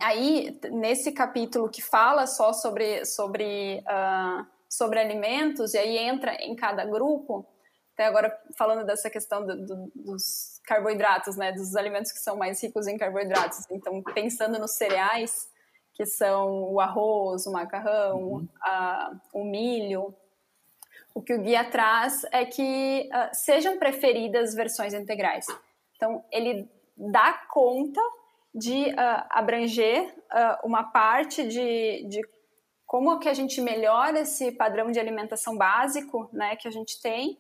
[0.01, 3.83] aí, nesse capítulo que fala só sobre, sobre,
[4.69, 7.47] sobre alimentos, e aí entra em cada grupo,
[7.95, 12.63] até agora falando dessa questão do, do, dos carboidratos, né, dos alimentos que são mais
[12.63, 13.65] ricos em carboidratos.
[13.71, 15.49] Então, pensando nos cereais,
[15.95, 18.49] que são o arroz, o macarrão, uhum.
[18.61, 20.15] a, o milho,
[21.15, 25.47] o que o guia traz é que uh, sejam preferidas versões integrais.
[25.97, 28.01] Então, ele dá conta
[28.57, 32.23] de uh, abranger uh, uma parte de, de
[32.87, 37.39] como que a gente melhora esse padrão de alimentação básico né, que a gente tem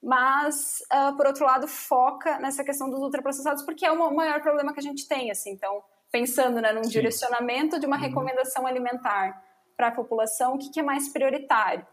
[0.00, 4.72] mas uh, por outro lado foca nessa questão dos ultraprocessados porque é o maior problema
[4.72, 5.82] que a gente tem assim então
[6.12, 6.90] pensando né, num Sim.
[6.90, 8.02] direcionamento de uma uhum.
[8.02, 9.42] recomendação alimentar
[9.76, 11.84] para a população o que, que, é mais prioritário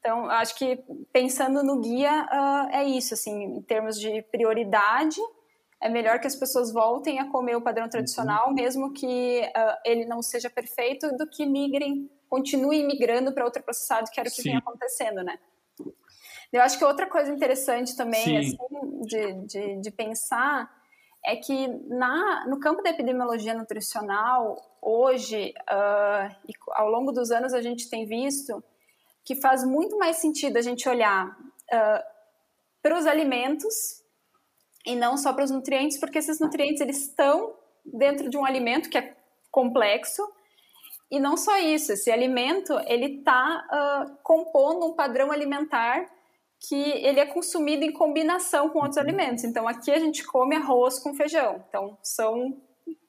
[0.00, 0.82] então acho que
[1.12, 2.26] pensando no guia
[2.72, 5.20] é isso assim em termos de prioridade
[5.82, 8.54] é melhor que as pessoas voltem a comer o padrão tradicional uhum.
[8.54, 14.20] mesmo que uh, ele não seja perfeito do que migrem continuem migrando para ultraprocessado que
[14.20, 14.50] era o que Sim.
[14.50, 15.38] vem acontecendo né
[16.52, 18.56] eu acho que outra coisa interessante também assim,
[19.02, 20.68] de, de, de, pensar
[21.24, 27.52] é que na, no campo da epidemiologia nutricional, hoje, uh, e ao longo dos anos,
[27.52, 28.62] a gente tem visto
[29.24, 32.02] que faz muito mais sentido a gente olhar uh,
[32.82, 33.99] para os alimentos
[34.86, 37.54] e não só para os nutrientes, porque esses nutrientes eles estão
[37.84, 39.16] dentro de um alimento que é
[39.50, 40.22] complexo
[41.10, 46.08] e não só isso, esse alimento ele está uh, compondo um padrão alimentar
[46.68, 49.42] que ele é consumido em combinação com outros alimentos.
[49.42, 51.64] Então aqui a gente come arroz com feijão.
[51.68, 52.56] Então são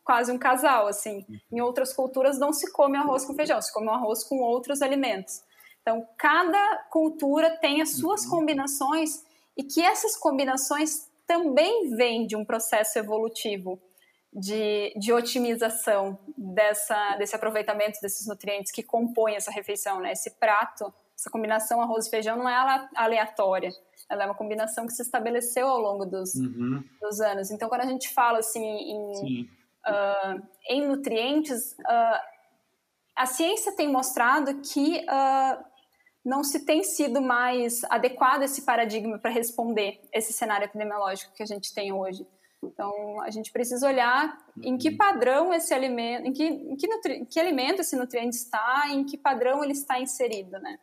[0.03, 1.24] quase um casal assim.
[1.51, 5.43] Em outras culturas não se come arroz com feijão, se come arroz com outros alimentos.
[5.82, 9.24] Então cada cultura tem as suas combinações
[9.55, 13.82] e que essas combinações também vêm de um processo evolutivo
[14.34, 20.11] de, de otimização dessa, desse aproveitamento desses nutrientes que compõem essa refeição, né?
[20.11, 23.69] Esse prato essa combinação arroz e feijão não é aleatória.
[24.09, 26.84] Ela é uma combinação que se estabeleceu ao longo dos, uhum.
[26.99, 27.51] dos anos.
[27.51, 32.19] Então, quando a gente fala assim em, uh, em nutrientes, uh,
[33.15, 35.63] a ciência tem mostrado que uh,
[36.24, 41.45] não se tem sido mais adequado esse paradigma para responder esse cenário epidemiológico que a
[41.45, 42.26] gente tem hoje.
[42.63, 44.97] Então, a gente precisa olhar em que uhum.
[44.97, 49.03] padrão esse alimento, em que, em que, nutri, em que alimento esse nutriente está, em
[49.03, 50.78] que padrão ele está inserido, né?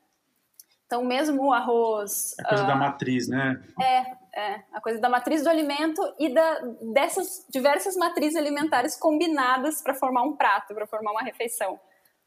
[0.86, 2.34] Então, mesmo o arroz.
[2.40, 3.62] A coisa uh, da matriz, né?
[3.78, 4.62] É, é.
[4.72, 6.60] A coisa da matriz do alimento e da,
[6.94, 11.78] dessas diversas matrizes alimentares combinadas para formar um prato, para formar uma refeição.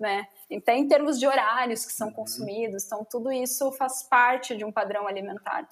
[0.02, 0.26] Né?
[0.50, 2.14] Então, em termos de horários que são uhum.
[2.14, 5.70] consumidos, então, tudo isso faz parte de um padrão alimentar.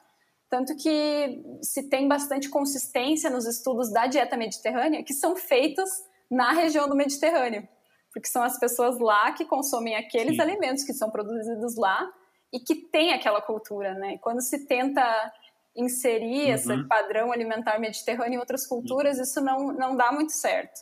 [0.48, 5.90] Tanto que se tem bastante consistência nos estudos da dieta mediterrânea, que são feitos
[6.30, 7.68] na região do Mediterrâneo,
[8.14, 10.42] porque são as pessoas lá que consomem aqueles Sim.
[10.42, 12.08] alimentos que são produzidos lá
[12.54, 14.20] e que tem aquela cultura, né?
[14.20, 15.34] Quando se tenta
[15.76, 16.54] inserir uhum.
[16.54, 20.82] esse padrão alimentar mediterrâneo em outras culturas, isso não, não dá muito certo.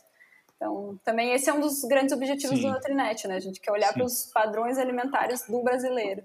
[0.58, 2.66] Então, também esse é um dos grandes objetivos Sim.
[2.66, 3.36] do Nutrinet, né?
[3.36, 6.22] A gente quer olhar para os padrões alimentares do brasileiro.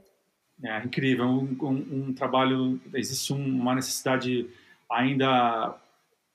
[0.63, 4.49] É incrível, um, um, um trabalho, existe uma necessidade
[4.89, 5.79] ainda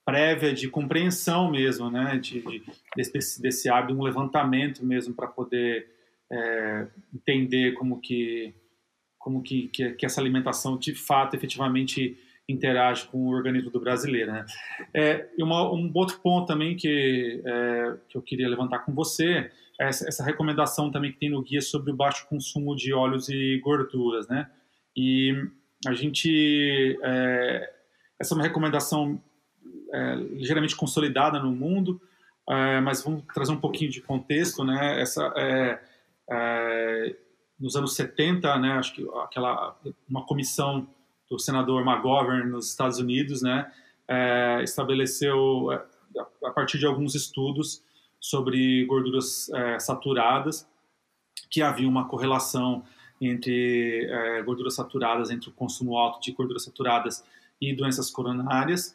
[0.05, 2.19] prévia de compreensão mesmo, né?
[2.19, 2.63] De, de
[2.97, 5.89] desse, desse hábito, um levantamento mesmo para poder
[6.31, 8.55] é, entender como que
[9.19, 12.17] como que, que, que essa alimentação de fato efetivamente
[12.49, 14.33] interage com o organismo do brasileiro.
[14.33, 14.47] Né?
[14.95, 19.87] É, uma, um outro ponto também que, é, que eu queria levantar com você é
[19.87, 24.27] essa, recomendação também que tem no guia sobre o baixo consumo de óleos e gorduras.
[24.27, 24.51] Né?
[24.97, 25.33] E
[25.87, 26.99] a gente.
[27.05, 27.75] É,
[28.19, 29.23] essa é uma recomendação
[29.93, 32.01] é, ligeiramente consolidada no mundo,
[32.51, 34.65] é, mas vamos trazer um pouquinho de contexto.
[34.65, 35.01] Né?
[35.01, 35.79] Essa, é,
[37.61, 39.79] nos anos 70, né, acho que aquela,
[40.09, 40.89] uma comissão
[41.31, 43.71] do senador McGovern nos Estados Unidos, né,
[44.07, 45.85] é, estabeleceu, é,
[46.45, 47.83] a partir de alguns estudos
[48.21, 50.67] sobre gorduras é, saturadas,
[51.51, 52.83] que havia uma correlação
[53.21, 57.25] entre é, gorduras saturadas, entre o consumo alto de gorduras saturadas
[57.61, 58.95] e doenças coronárias.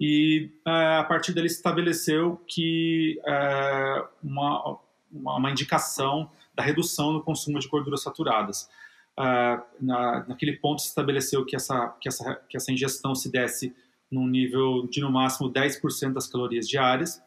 [0.00, 4.78] E é, a partir dele estabeleceu que é, uma,
[5.12, 8.68] uma indicação da redução no consumo de gorduras saturadas.
[9.16, 13.74] Na, naquele ponto se estabeleceu que essa, que, essa, que essa ingestão se desse
[14.10, 17.22] num nível de no máximo 10% das calorias diárias.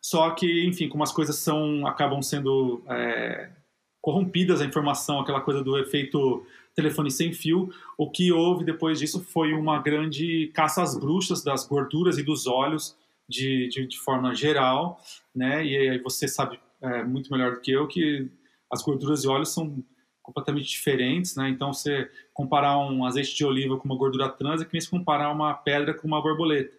[0.00, 3.50] Só que, enfim, como as coisas são acabam sendo é,
[4.00, 6.44] corrompidas a informação, aquela coisa do efeito
[6.74, 11.66] telefone sem fio, o que houve depois disso foi uma grande caça às bruxas das
[11.66, 12.96] gorduras e dos óleos
[13.26, 15.00] de, de, de forma geral,
[15.34, 15.64] né?
[15.64, 18.28] E aí você sabe é, muito melhor do que eu que
[18.70, 19.82] as gorduras e óleos são
[20.24, 21.50] completamente diferentes, né?
[21.50, 24.88] Então, você comparar um azeite de oliva com uma gordura trans é que nem se
[24.88, 26.74] comparar uma pedra com uma borboleta.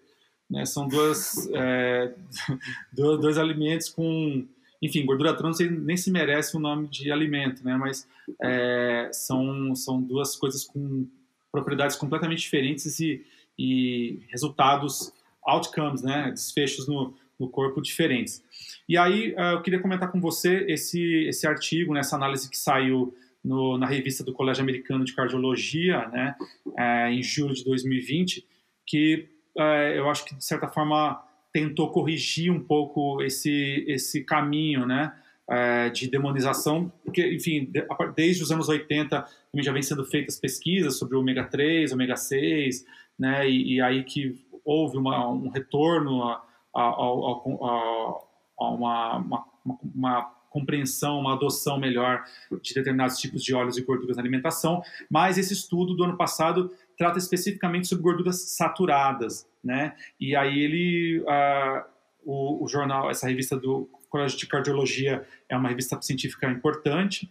[0.50, 0.66] Né?
[0.66, 2.14] São duas, é,
[2.92, 4.46] dois, dois, alimentos com...
[4.82, 7.78] Enfim, gordura trans nem se merece o nome de alimento, né?
[7.78, 8.08] Mas
[8.42, 11.08] é, são, são duas coisas com
[11.52, 13.26] propriedades completamente diferentes e,
[13.58, 16.32] e resultados, outcomes, né?
[16.32, 18.44] Desfechos no, no corpo diferentes.
[18.88, 22.58] E aí, uh, eu queria comentar com você esse, esse artigo, né, essa análise que
[22.58, 23.16] saiu
[23.46, 26.36] no, na revista do Colégio Americano de Cardiologia, né,
[26.78, 28.46] é, em julho de 2020,
[28.86, 31.24] que é, eu acho que, de certa forma,
[31.54, 35.14] tentou corrigir um pouco esse, esse caminho, né,
[35.48, 37.72] é, de demonização, porque, enfim,
[38.16, 39.22] desde os anos 80
[39.52, 42.84] também já vem sendo feitas pesquisas sobre ômega 3, ômega 6,
[43.18, 46.44] né, e, e aí que houve uma, um retorno a,
[46.76, 48.16] a, a,
[48.60, 49.46] a uma, uma,
[49.94, 52.24] uma compreensão, uma adoção melhor
[52.62, 56.72] de determinados tipos de óleos e gorduras na alimentação, mas esse estudo do ano passado
[56.98, 59.96] trata especificamente sobre gorduras saturadas, né?
[60.18, 61.84] E aí ele, uh,
[62.24, 67.30] o, o, jornal, essa revista do Colégio de Cardiologia é uma revista científica importante,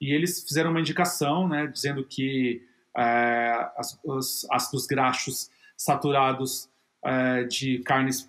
[0.00, 2.60] e eles fizeram uma indicação, né, dizendo que
[2.96, 6.68] uh, as, os ácidos graxos saturados
[7.04, 8.28] uh, de carnes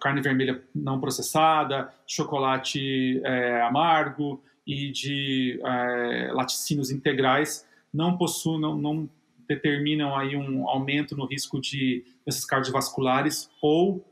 [0.00, 8.76] carne vermelha não processada, chocolate é, amargo e de é, laticínios integrais não possuem, não,
[8.76, 9.08] não,
[9.48, 14.04] determinam aí um aumento no risco de doenças cardiovasculares ou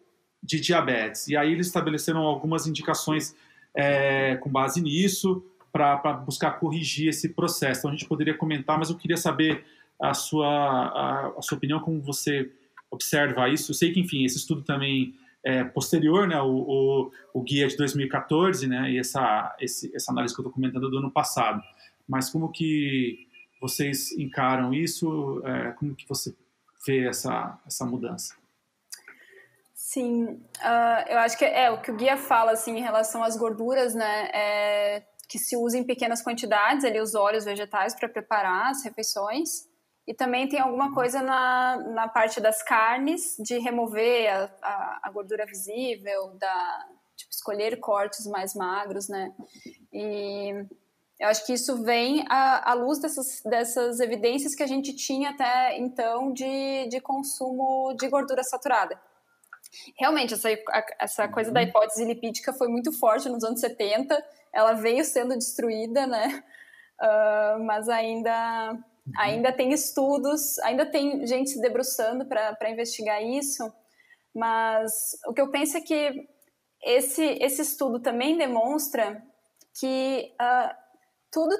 [0.42, 1.26] de diabetes.
[1.26, 3.34] E aí eles estabeleceram algumas indicações
[3.74, 7.80] é, com base nisso para buscar corrigir esse processo.
[7.80, 9.64] Então a gente poderia comentar, mas eu queria saber
[10.00, 12.52] a sua, a, a sua opinião, como você
[12.90, 13.70] observa isso.
[13.70, 15.14] Eu sei que, enfim, esse estudo também
[15.44, 20.34] é posterior, né, o, o, o, guia de 2014, né, e essa, esse, essa análise
[20.34, 21.62] que eu estou comentando do ano passado.
[22.08, 23.26] Mas como que
[23.60, 25.42] vocês encaram isso?
[25.44, 26.34] É, como que você
[26.86, 28.34] vê essa, essa mudança?
[29.74, 33.36] Sim, uh, eu acho que é o que o guia fala assim em relação às
[33.36, 34.30] gorduras, né?
[34.32, 39.66] É que se usa em pequenas quantidades ali os óleos vegetais para preparar as refeições.
[40.06, 45.10] E também tem alguma coisa na, na parte das carnes, de remover a, a, a
[45.10, 49.32] gordura visível, da, tipo, escolher cortes mais magros, né?
[49.92, 50.66] E
[51.18, 55.30] eu acho que isso vem à, à luz dessas, dessas evidências que a gente tinha
[55.30, 59.00] até então de, de consumo de gordura saturada.
[59.96, 60.48] Realmente, essa,
[60.98, 61.66] essa coisa da uhum.
[61.66, 66.44] hipótese lipídica foi muito forte nos anos 70, ela veio sendo destruída, né?
[67.00, 69.12] Uh, mas ainda Uhum.
[69.18, 73.70] Ainda tem estudos, ainda tem gente se debruçando para investigar isso,
[74.34, 74.92] mas
[75.26, 76.28] o que eu penso é que
[76.82, 79.22] esse, esse estudo também demonstra
[79.78, 80.74] que uh,
[81.30, 81.54] tudo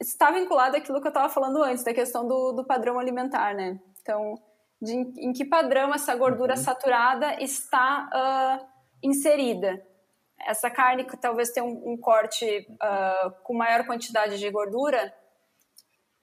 [0.00, 3.78] está vinculado àquilo que eu estava falando antes, da questão do, do padrão alimentar, né?
[4.00, 4.34] Então,
[4.80, 6.62] de, em que padrão essa gordura uhum.
[6.62, 8.66] saturada está uh,
[9.02, 9.82] inserida?
[10.46, 15.12] Essa carne que talvez tenha um, um corte uh, com maior quantidade de gordura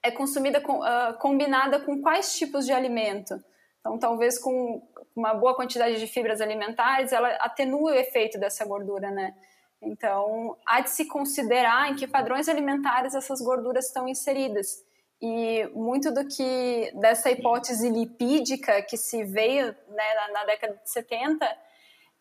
[0.06, 3.34] é consumida com, uh, combinada com quais tipos de alimento?
[3.80, 4.82] Então, talvez com
[5.14, 9.34] uma boa quantidade de fibras alimentares, ela atenua o efeito dessa gordura, né?
[9.80, 14.84] Então, há de se considerar em que padrões alimentares essas gorduras estão inseridas.
[15.20, 20.90] E muito do que dessa hipótese lipídica que se veio né, na, na, década de
[20.90, 21.46] 70,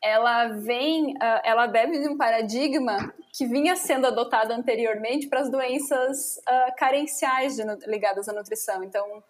[0.05, 5.49] ela vem, uh, ela bebe de um paradigma que vinha sendo adotado anteriormente para as
[5.49, 8.83] doenças uh, carenciais de, ligadas à nutrição.
[8.83, 9.23] Então,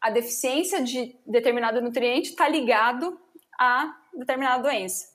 [0.00, 3.18] a deficiência de determinado nutriente está ligado
[3.58, 5.06] a determinada doença.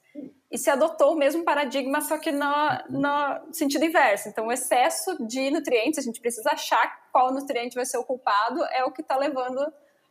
[0.52, 2.54] E se adotou o mesmo paradigma, só que no,
[2.90, 4.28] no sentido inverso.
[4.28, 8.62] Então, o excesso de nutrientes, a gente precisa achar qual nutriente vai ser o culpado,
[8.74, 9.66] é o que está levando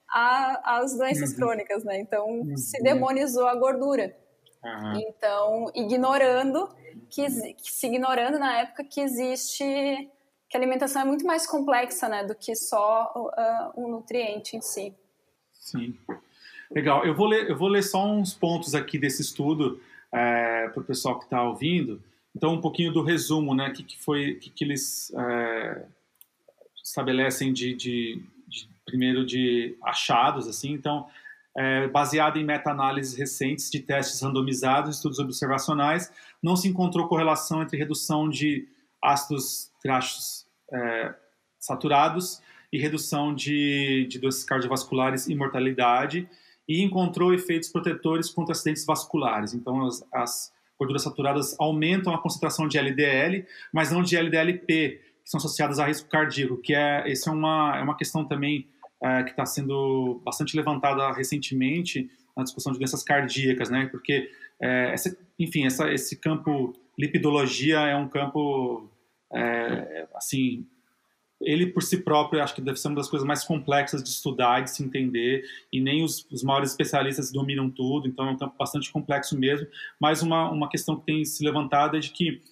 [0.08, 1.36] às doenças uhum.
[1.36, 2.00] crônicas, né?
[2.00, 2.56] Então, uhum.
[2.56, 4.16] se demonizou a gordura.
[4.64, 5.00] Uhum.
[5.08, 6.68] Então, ignorando,
[7.08, 9.64] que, se ignorando na época que existe
[10.50, 14.60] que a alimentação é muito mais complexa, né, do que só uh, um nutriente em
[14.60, 14.92] si.
[15.52, 15.96] Sim.
[16.70, 17.06] Legal.
[17.06, 19.80] Eu vou ler, eu vou ler só uns pontos aqui desse estudo
[20.12, 22.02] é, para o pessoal que está ouvindo.
[22.34, 23.68] Então, um pouquinho do resumo, né?
[23.68, 25.84] O que, que foi, que, que eles é,
[26.82, 30.72] estabelecem de, de, de, primeiro de achados, assim.
[30.72, 31.08] Então,
[31.60, 36.10] é, baseado em meta-análises recentes de testes randomizados, estudos observacionais,
[36.42, 38.66] não se encontrou correlação entre redução de
[39.02, 41.14] ácidos graxos é,
[41.58, 42.40] saturados
[42.72, 46.26] e redução de, de doenças cardiovasculares e mortalidade,
[46.66, 49.52] e encontrou efeitos protetores contra acidentes vasculares.
[49.52, 55.30] Então, as, as gorduras saturadas aumentam a concentração de LDL, mas não de LDLP, que
[55.30, 58.66] são associadas a risco cardíaco, que é, essa é uma, é uma questão também
[59.02, 63.88] é, que está sendo bastante levantada recentemente na discussão de doenças cardíacas, né?
[63.90, 64.30] Porque,
[64.60, 68.88] é, essa, enfim, essa, esse campo lipidologia é um campo
[69.32, 70.66] é, assim,
[71.40, 74.60] ele por si próprio acho que deve ser uma das coisas mais complexas de estudar,
[74.60, 78.54] de se entender, e nem os, os maiores especialistas dominam tudo, então é um campo
[78.58, 79.66] bastante complexo mesmo.
[79.98, 82.42] Mas uma, uma questão que tem se levantado é de que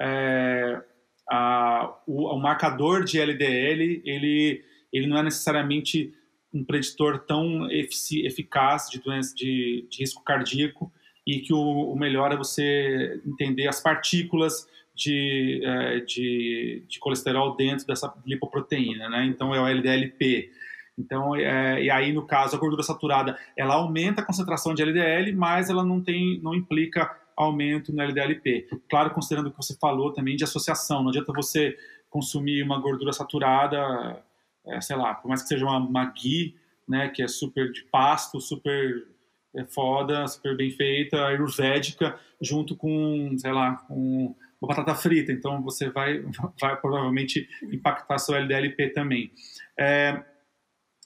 [0.00, 0.80] é,
[1.28, 6.14] a, o, o, marcador de LDL ele, ele não é necessariamente
[6.52, 10.90] um preditor tão eficaz de doença de, de risco cardíaco
[11.26, 17.54] e que o, o melhor é você entender as partículas de, é, de, de, colesterol
[17.54, 19.26] dentro dessa lipoproteína, né?
[19.26, 20.50] Então é o LDLP.
[20.98, 25.32] Então, é, e aí no caso a gordura saturada, ela aumenta a concentração de LDL,
[25.36, 28.66] mas ela não tem, não implica aumento no LDLP.
[28.90, 31.76] Claro, considerando o que você falou também de associação, não adianta você
[32.10, 34.20] consumir uma gordura saturada,
[34.68, 36.54] é, sei lá, por mais que seja uma, ghee,
[36.86, 39.06] né, que é super de pasto, super
[39.54, 45.62] é, foda, super bem feita, ayurvédica, junto com, sei lá, com uma batata frita, então
[45.62, 46.22] você vai,
[46.60, 49.30] vai provavelmente impactar seu LDLP também.
[49.78, 50.22] É,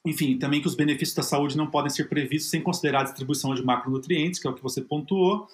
[0.05, 3.55] enfim, também que os benefícios da saúde não podem ser previstos sem considerar a distribuição
[3.55, 5.47] de macronutrientes, que é o que você pontuou.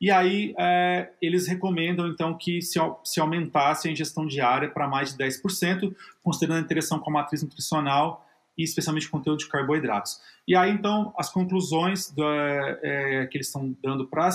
[0.00, 5.14] E aí é, eles recomendam então que se, se aumentasse a ingestão diária para mais
[5.14, 8.26] de 10%, considerando a interação com a matriz nutricional
[8.56, 10.20] e especialmente o conteúdo de carboidratos.
[10.46, 14.30] E aí então as conclusões do, é, que eles estão dando para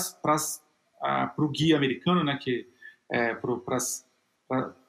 [1.38, 2.66] o guia americano, né, que
[3.10, 3.76] é, para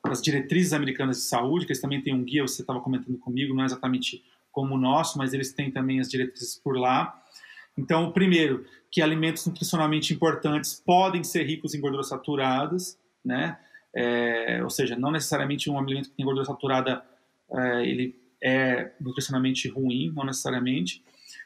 [0.06, 3.54] as diretrizes americanas de saúde, que eles também têm um guia, você estava comentando comigo,
[3.54, 7.22] não é exatamente como o nosso, mas eles têm também as diretrizes por lá.
[7.80, 13.58] Então, primeiro, que alimentos nutricionalmente importantes podem ser ricos em gorduras saturadas, né?
[13.96, 17.04] É, ou seja, não necessariamente um alimento que tem gordura saturada
[17.52, 21.04] é, ele é nutricionalmente ruim, não necessariamente.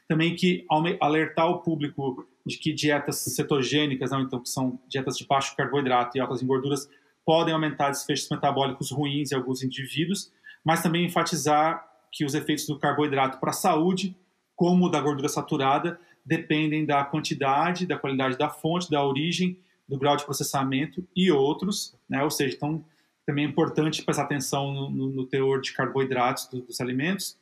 [0.08, 0.66] Também que
[1.00, 6.18] alertar o público de que dietas cetogênicas, não, então que são dietas de baixo carboidrato
[6.18, 6.88] e altas em gorduras,
[7.24, 10.30] podem aumentar desfechos metabólicos ruins em alguns indivíduos,
[10.64, 14.14] mas também enfatizar que os efeitos do carboidrato para a saúde,
[14.54, 19.58] como o da gordura saturada, dependem da quantidade, da qualidade da fonte, da origem,
[19.88, 22.22] do grau de processamento e outros, né?
[22.22, 22.84] ou seja, então
[23.26, 27.38] também é importante prestar atenção no, no, no teor de carboidratos dos, alimentos.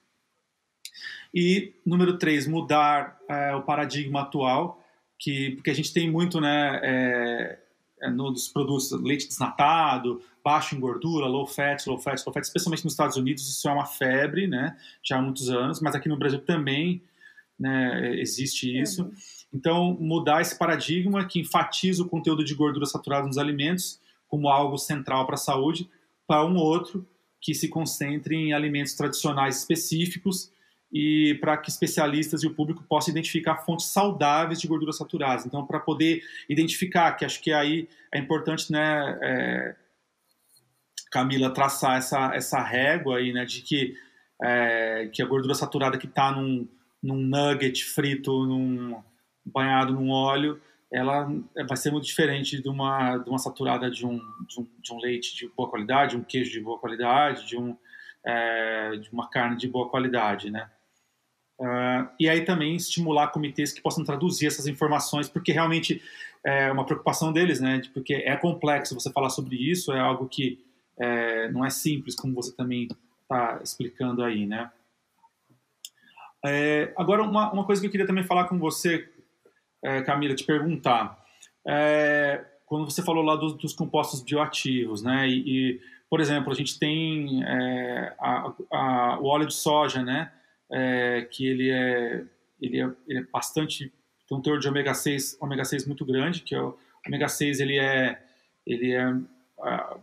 [1.34, 4.82] E número três, mudar é, o paradigma atual
[5.22, 7.58] que porque a gente tem muito, né, é,
[8.02, 12.84] é, nos produtos leite desnatado, baixo em gordura, low fat, low fat, low fat, especialmente
[12.84, 16.18] nos Estados Unidos isso é uma febre, né, já há muitos anos, mas aqui no
[16.18, 17.00] Brasil também,
[17.62, 19.04] né, existe isso.
[19.04, 19.12] Uhum.
[19.54, 24.76] Então mudar esse paradigma que enfatiza o conteúdo de gordura saturada nos alimentos como algo
[24.76, 25.88] central para a saúde
[26.26, 27.06] para um outro
[27.40, 30.50] que se concentre em alimentos tradicionais específicos
[30.92, 35.46] e para que especialistas e o público possam identificar fontes saudáveis de gorduras saturadas.
[35.46, 39.74] Então, para poder identificar, que acho que aí é importante, né, é,
[41.10, 43.96] Camila, traçar essa, essa régua aí, né, de que,
[44.42, 46.68] é, que a gordura saturada que está num,
[47.02, 49.02] num nugget frito, num,
[49.44, 51.26] banhado num óleo, ela
[51.66, 54.98] vai ser muito diferente de uma, de uma saturada de um, de um, de um
[54.98, 57.76] leite de boa qualidade, de um queijo de boa qualidade, de, um,
[58.24, 60.70] é, de uma carne de boa qualidade, né?
[61.58, 66.02] Uh, e aí também estimular comitês que possam traduzir essas informações, porque realmente
[66.44, 67.80] é uma preocupação deles, né?
[67.94, 70.62] Porque é complexo você falar sobre isso, é algo que
[70.98, 72.88] é, não é simples, como você também
[73.22, 74.70] está explicando aí, né?
[76.44, 79.08] É, agora, uma, uma coisa que eu queria também falar com você,
[79.82, 81.18] é, Camila, te perguntar.
[81.66, 85.28] É, quando você falou lá dos, dos compostos bioativos, né?
[85.28, 90.32] E, e, por exemplo, a gente tem é, a, a, o óleo de soja, né?
[90.70, 92.24] É, que ele é,
[92.60, 93.92] ele é, ele é bastante
[94.28, 97.60] tem um teor de ômega 6 ômega 6 muito grande que é o ômega 6
[97.60, 98.22] ele é
[98.66, 99.14] ele é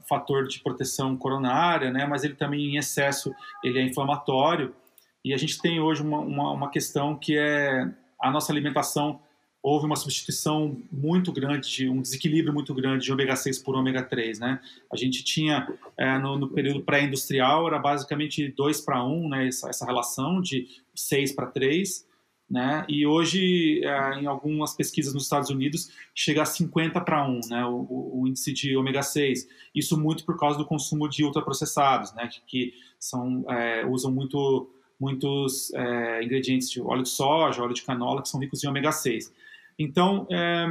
[0.07, 3.33] fator de proteção coronária né mas ele também em excesso
[3.63, 4.75] ele é inflamatório
[5.23, 7.89] e a gente tem hoje uma, uma, uma questão que é
[8.19, 9.21] a nossa alimentação
[9.61, 14.01] houve uma substituição muito grande, de, um desequilíbrio muito grande de ômega 6 por ômega
[14.01, 14.59] 3, né?
[14.91, 15.67] A gente tinha,
[15.97, 19.47] é, no, no, período pré-industrial, era basicamente 2 para 1, né?
[19.47, 22.07] Essa, essa, relação de 6 para 3,
[22.49, 22.85] né?
[22.87, 27.65] E hoje, é, em algumas pesquisas nos Estados Unidos, chega a 50 para 1, né?
[27.65, 29.45] O, o, o, índice de ômega 6.
[29.75, 32.27] Isso muito por causa do consumo de ultraprocessados, né?
[32.27, 37.83] Que, que são, é, usam muito muitos é, ingredientes de óleo de soja, óleo de
[37.83, 39.33] canola, que são ricos em ômega 6.
[39.77, 40.67] Então, é,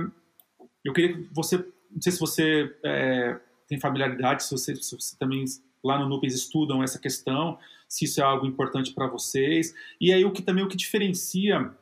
[0.84, 1.56] eu queria que você,
[1.90, 5.44] não sei se você é, tem familiaridade, se você, se você também
[5.82, 7.58] lá no Nupes estudam essa questão,
[7.88, 9.74] se isso é algo importante para vocês.
[10.00, 11.72] E aí o que também o que diferencia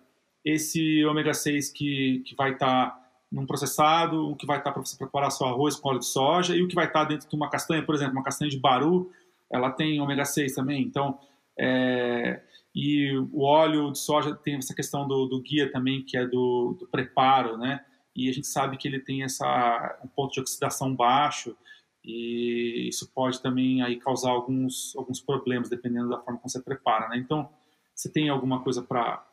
[0.45, 4.75] esse ômega 6 que, que vai estar tá num processado, o que vai estar tá
[4.75, 7.09] para você preparar seu arroz com óleo de soja e o que vai estar tá
[7.09, 9.11] dentro de uma castanha, por exemplo, uma castanha de baru,
[9.51, 10.83] ela tem ômega 6 também.
[10.83, 11.19] Então,
[11.59, 12.43] é,
[12.75, 16.77] e o óleo de soja tem essa questão do, do guia também, que é do,
[16.79, 17.85] do, preparo, né?
[18.15, 21.57] E a gente sabe que ele tem essa, um ponto de oxidação baixo,
[22.05, 27.09] e isso pode também aí causar alguns, alguns problemas, dependendo da forma como você prepara,
[27.09, 27.17] né?
[27.17, 27.51] Então,
[27.95, 29.25] você tem alguma coisa para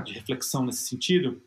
[0.00, 1.42] de reflexão nesse sentido?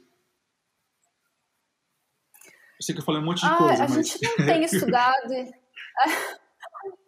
[2.45, 4.07] Eu sei que eu falei um monte de ah, coisa, a mas...
[4.07, 5.33] gente não tem estudado...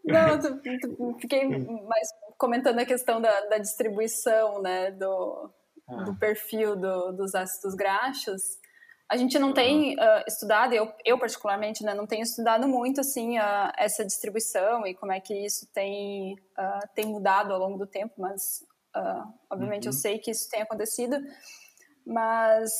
[0.04, 5.49] não, fiquei mais comentando a questão da, da distribuição, né, do,
[5.88, 6.04] ah.
[6.04, 8.41] do perfil do, dos ácidos graxos,
[9.12, 13.38] a gente não tem uh, estudado, eu, eu particularmente, né, não tenho estudado muito, assim,
[13.38, 17.86] uh, essa distribuição e como é que isso tem, uh, tem mudado ao longo do
[17.86, 18.66] tempo, mas,
[19.49, 19.89] obviamente, uhum.
[19.89, 21.18] eu sei que isso tem acontecido,
[22.06, 22.72] mas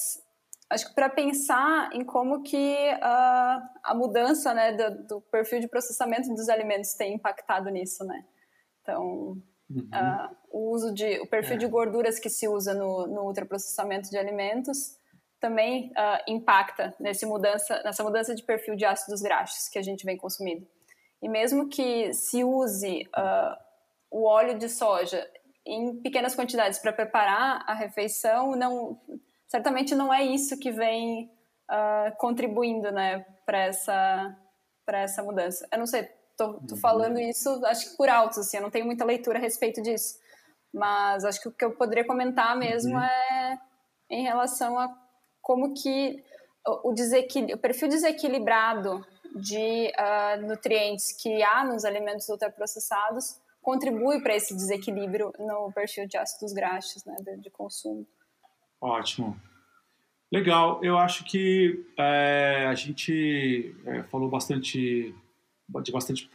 [0.72, 6.30] acho que para pensar em como que a mudança, né, do, do perfil de processamento
[6.30, 8.24] dos alimentos tem impactado nisso, né,
[8.82, 9.38] então,
[9.74, 9.88] Uhum.
[9.94, 11.60] Uh, o uso de o perfil é.
[11.60, 14.98] de gorduras que se usa no, no ultraprocessamento de alimentos
[15.40, 20.06] também uh, impacta nesse mudança, nessa mudança de perfil de ácidos graxos que a gente
[20.06, 20.68] vem consumindo.
[21.22, 23.56] E mesmo que se use uh,
[24.12, 25.28] o óleo de soja
[25.66, 29.00] em pequenas quantidades para preparar a refeição, não,
[29.52, 31.30] certamente não é isso que vem
[32.18, 34.38] contribuindo né, para essa,
[34.88, 35.68] essa mudança.
[35.72, 36.10] Eu não sei,
[36.42, 36.82] Tô, tô uhum.
[36.82, 40.18] falando isso, acho que por alto, assim, eu não tenho muita leitura a respeito disso.
[40.74, 43.04] Mas acho que o que eu poderia comentar mesmo uhum.
[43.04, 43.60] é
[44.10, 44.90] em relação a
[45.40, 46.24] como que
[46.84, 47.54] o, desequil...
[47.54, 49.06] o perfil desequilibrado
[49.36, 56.18] de uh, nutrientes que há nos alimentos ultraprocessados contribui para esse desequilíbrio no perfil de
[56.18, 58.08] ácidos graxos né, de, de consumo.
[58.82, 59.40] Ótimo.
[60.32, 65.14] Legal, eu acho que é, a gente é, falou bastante
[65.84, 66.30] de bastante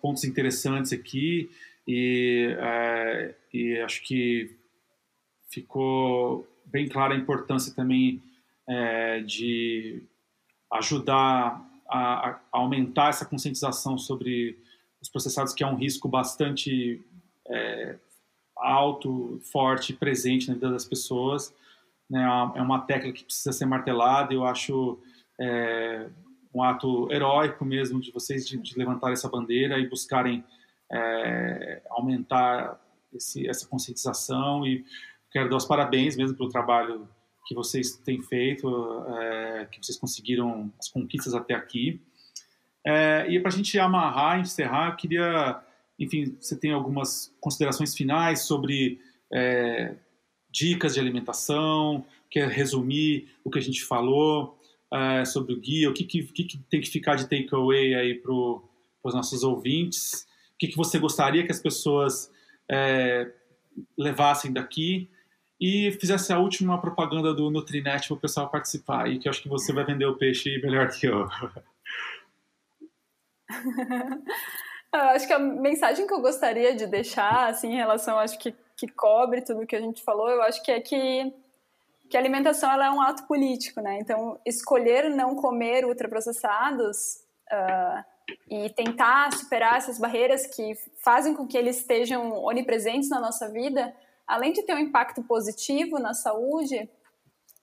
[0.00, 1.50] pontos interessantes aqui
[1.86, 4.56] e, é, e acho que
[5.50, 8.22] ficou bem clara a importância também
[8.68, 10.02] é, de
[10.72, 14.58] ajudar a, a, aumentar essa conscientização sobre
[15.00, 17.02] os processados, que é um risco bastante
[17.48, 17.96] é,
[18.56, 21.54] alto, forte, presente na vida das pessoas.
[22.08, 22.22] Né?
[22.54, 24.32] É uma tecla que precisa ser martelada.
[24.32, 24.98] Eu acho
[25.40, 26.08] é,
[26.54, 30.44] um ato heróico mesmo de vocês de, de levantar essa bandeira e buscarem
[30.92, 32.80] é, aumentar
[33.12, 34.84] esse, essa conscientização e
[35.30, 37.08] quero dar os parabéns mesmo pelo trabalho
[37.46, 42.00] que vocês têm feito, é, que vocês conseguiram as conquistas até aqui.
[42.86, 45.62] É, e para a gente amarrar, encerrar, eu queria
[45.98, 49.00] enfim, você tem algumas considerações finais sobre
[49.32, 49.94] é,
[50.54, 54.56] dicas de alimentação, quer resumir o que a gente falou
[54.92, 58.32] é, sobre o guia, o que, que, que, tem que ficar de takeaway aí para
[58.32, 62.30] os nossos ouvintes, o que, que você gostaria que as pessoas
[62.70, 63.28] é,
[63.98, 65.10] levassem daqui
[65.60, 69.42] e fizesse a última propaganda do Nutrinet para o pessoal participar, e que eu acho
[69.42, 71.26] que você vai vender o peixe melhor que eu.
[74.94, 78.54] eu acho que a mensagem que eu gostaria de deixar, assim, em relação, acho que,
[78.76, 81.32] que cobre tudo que a gente falou, eu acho que é que,
[82.08, 83.98] que a alimentação ela é um ato político, né?
[84.00, 87.20] Então, escolher não comer ultraprocessados
[87.52, 88.04] uh,
[88.48, 93.94] e tentar superar essas barreiras que fazem com que eles estejam onipresentes na nossa vida,
[94.26, 96.88] além de ter um impacto positivo na saúde,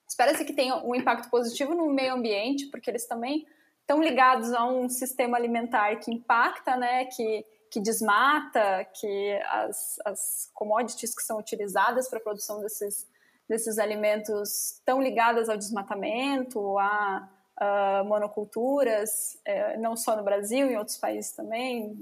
[0.07, 3.45] espera-se que tenha um impacto positivo no meio ambiente, porque eles também
[3.79, 10.52] estão ligados a um sistema alimentar que impacta, né, que, que desmata, que as, as
[10.53, 13.07] commodities que são utilizadas para a produção desses,
[13.48, 20.77] desses alimentos estão ligadas ao desmatamento, a, a monoculturas, é, não só no Brasil, em
[20.77, 21.98] outros países também,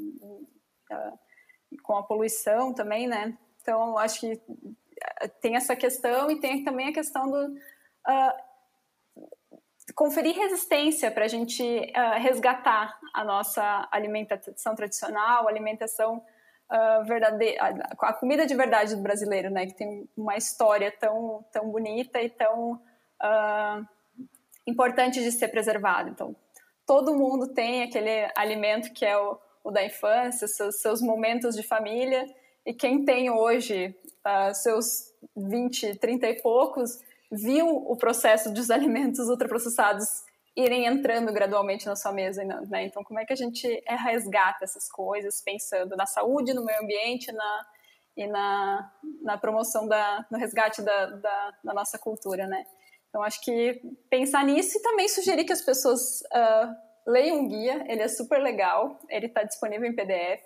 [1.83, 3.37] com a poluição também, né?
[3.61, 4.41] Então, acho que
[5.21, 8.48] eh, tem essa questão e tem também a questão do uh,
[9.93, 16.23] conferir resistência para a gente uh, resgatar a nossa alimentação tradicional, alimentação
[16.71, 21.69] uh, verdadeira, a comida de verdade do brasileiro, né, que tem uma história tão tão
[21.69, 23.87] bonita e tão uh,
[24.67, 26.09] importante de ser preservado.
[26.09, 26.35] Então,
[26.85, 31.63] todo mundo tem aquele alimento que é o, o da infância, seus, seus momentos de
[31.63, 32.25] família
[32.65, 33.95] e quem tem hoje
[34.53, 36.99] seus 20, 30 e poucos,
[37.31, 40.23] viu o processo dos alimentos ultraprocessados
[40.55, 42.43] irem entrando gradualmente na sua mesa.
[42.43, 42.85] Né?
[42.85, 47.31] Então, como é que a gente resgata essas coisas, pensando na saúde, no meio ambiente
[47.31, 47.65] na,
[48.17, 48.91] e na,
[49.21, 52.65] na promoção, da, no resgate da, da, da nossa cultura, né?
[53.09, 56.75] Então, acho que pensar nisso e também sugerir que as pessoas uh,
[57.07, 60.43] leiam um guia, ele é super legal, ele está disponível em PDF.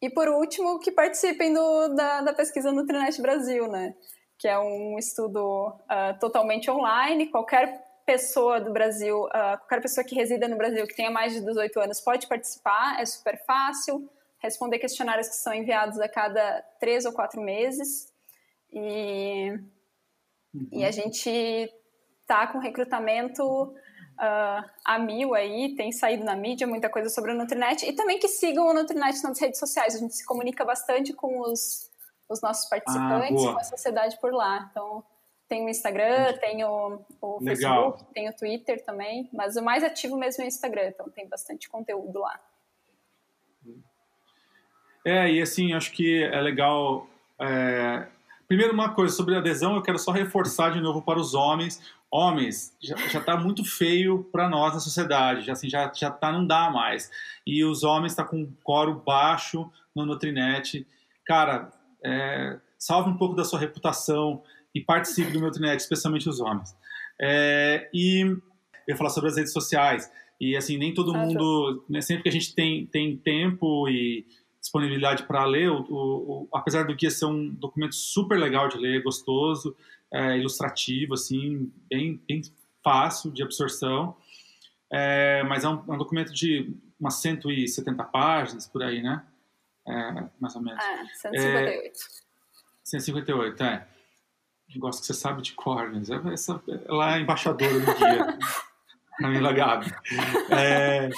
[0.00, 3.94] E por último, que participem do, da, da pesquisa Nutrinet Brasil, né?
[4.38, 7.26] Que é um estudo uh, totalmente online.
[7.26, 11.40] Qualquer pessoa do Brasil, uh, qualquer pessoa que resida no Brasil que tenha mais de
[11.40, 14.08] 18 anos pode participar, é super fácil.
[14.38, 18.12] Responder questionários que são enviados a cada três ou quatro meses.
[18.72, 19.50] E,
[20.54, 20.68] uhum.
[20.72, 21.70] e a gente
[22.26, 23.74] tá com recrutamento
[24.18, 28.18] uh, a mil aí, tem saído na mídia muita coisa sobre o Nutrinet e também
[28.18, 29.94] que sigam o Nutrinet nas redes sociais.
[29.94, 31.87] A gente se comunica bastante com os,
[32.28, 34.68] os nossos participantes, ah, com a sociedade por lá.
[34.70, 35.02] Então,
[35.48, 40.16] tem o Instagram, tem o, o Facebook, tem o Twitter também, mas o mais ativo
[40.16, 42.38] mesmo é o Instagram, então tem bastante conteúdo lá.
[45.04, 47.06] É, e assim, acho que é legal.
[47.40, 48.06] É...
[48.46, 51.80] Primeiro, uma coisa sobre adesão, eu quero só reforçar de novo para os homens
[52.10, 56.32] homens já, já tá muito feio para nós na sociedade, já assim já já tá
[56.32, 57.10] não dá mais.
[57.46, 60.86] E os homens tá com coro baixo no Nutrinet.
[61.24, 61.70] Cara,
[62.04, 64.42] é, salve um pouco da sua reputação
[64.74, 66.76] e participe do Nutrinet, especialmente os homens.
[67.20, 68.40] É, e eu
[68.88, 70.10] ia falar sobre as redes sociais.
[70.40, 74.24] E assim, nem todo ah, mundo, né, sempre que a gente tem, tem tempo e
[74.60, 78.76] disponibilidade para ler, o, o, o, apesar do que ser um documento super legal de
[78.76, 79.74] ler, gostoso,
[80.12, 82.42] é, ilustrativo, assim, bem, bem
[82.82, 84.16] fácil de absorção.
[84.90, 89.22] É, mas é um, é um, documento de umas 170 páginas, por aí, né?
[89.88, 90.82] É, mais ou menos.
[90.82, 91.98] Ah, 158.
[92.84, 93.86] 158, é.
[94.76, 98.38] Gosto que você sabe de cor, mas essa, ela é embaixadora do guia,
[99.18, 99.90] Camila Gabi.
[100.50, 101.08] É,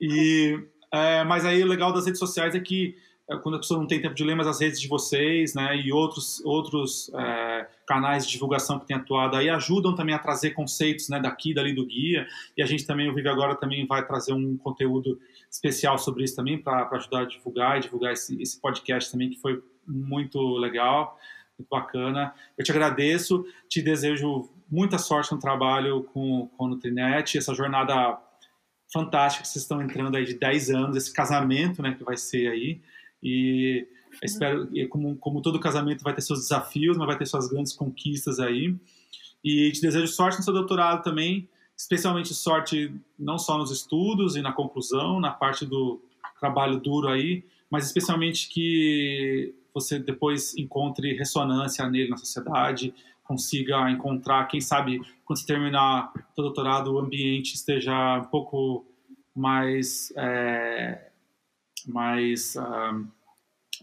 [0.00, 0.56] e,
[0.92, 2.96] é, mas aí o legal das redes sociais é que
[3.30, 5.76] é, quando a pessoa não tem tempo de ler, mas as redes de vocês, né,
[5.76, 10.50] e outros, outros é, canais de divulgação que têm atuado aí ajudam também a trazer
[10.50, 12.26] conceitos, né, daqui, dali do guia,
[12.56, 16.36] e a gente também, o Vive Agora também vai trazer um conteúdo especial sobre isso
[16.36, 21.18] também, para ajudar a divulgar e divulgar esse, esse podcast também, que foi muito legal,
[21.58, 22.32] muito bacana.
[22.56, 28.18] Eu te agradeço, te desejo muita sorte no trabalho com, com o Nutrinet, essa jornada
[28.92, 32.48] fantástica que vocês estão entrando aí de 10 anos, esse casamento, né, que vai ser
[32.48, 32.80] aí,
[33.22, 33.86] e
[34.22, 38.40] espero, como, como todo casamento vai ter seus desafios, mas vai ter suas grandes conquistas
[38.40, 38.74] aí.
[39.44, 41.48] E te desejo sorte no seu doutorado também,
[41.80, 45.98] especialmente sorte não só nos estudos e na conclusão, na parte do
[46.38, 52.92] trabalho duro aí, mas especialmente que você depois encontre ressonância nele na sociedade,
[53.24, 58.84] consiga encontrar, quem sabe, quando você terminar o doutorado, o ambiente esteja um pouco
[59.34, 61.08] mais é,
[61.86, 63.08] mais uh,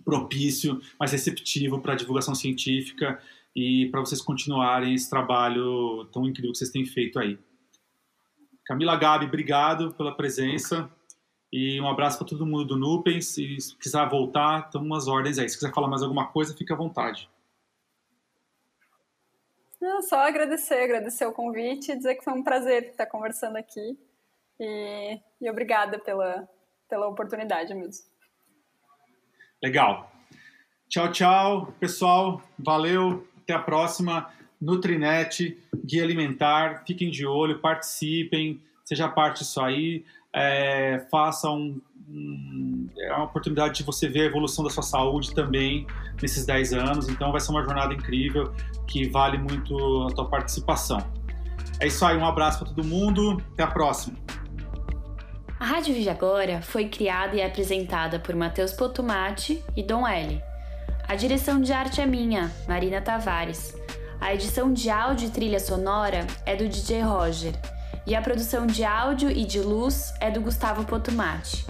[0.05, 3.19] propício, mais receptivo para a divulgação científica
[3.55, 7.39] e para vocês continuarem esse trabalho tão incrível que vocês têm feito aí.
[8.67, 10.91] Camila Gabi, obrigado pela presença
[11.51, 15.39] e um abraço para todo mundo do Nupens e se quiser voltar, estão umas ordens
[15.39, 15.47] aí.
[15.47, 17.29] Se quiser falar mais alguma coisa, fique à vontade.
[19.79, 23.97] Não, só agradecer, agradecer o convite e dizer que foi um prazer estar conversando aqui
[24.59, 26.45] e, e obrigada pela,
[26.89, 28.05] pela oportunidade mesmo.
[29.63, 30.11] Legal.
[30.89, 32.41] Tchau, tchau, pessoal.
[32.59, 33.25] Valeu.
[33.43, 34.29] Até a próxima.
[34.59, 36.83] Nutrinet, Guia Alimentar.
[36.85, 40.03] Fiquem de olho, participem, seja parte disso aí.
[40.33, 41.79] É, faça um,
[42.09, 45.85] um, é uma oportunidade de você ver a evolução da sua saúde também
[46.21, 47.09] nesses 10 anos.
[47.09, 48.53] Então vai ser uma jornada incrível
[48.87, 50.99] que vale muito a tua participação.
[51.79, 53.41] É isso aí, um abraço para todo mundo.
[53.53, 54.17] Até a próxima.
[55.59, 60.41] A Rádio Vive Agora foi criada e apresentada por Matheus Potomati e Dom L.
[61.07, 63.76] A direção de arte é minha, Marina Tavares.
[64.19, 67.53] A edição de áudio e trilha sonora é do DJ Roger.
[68.05, 71.65] E a produção de áudio e de luz é do Gustavo Potomati.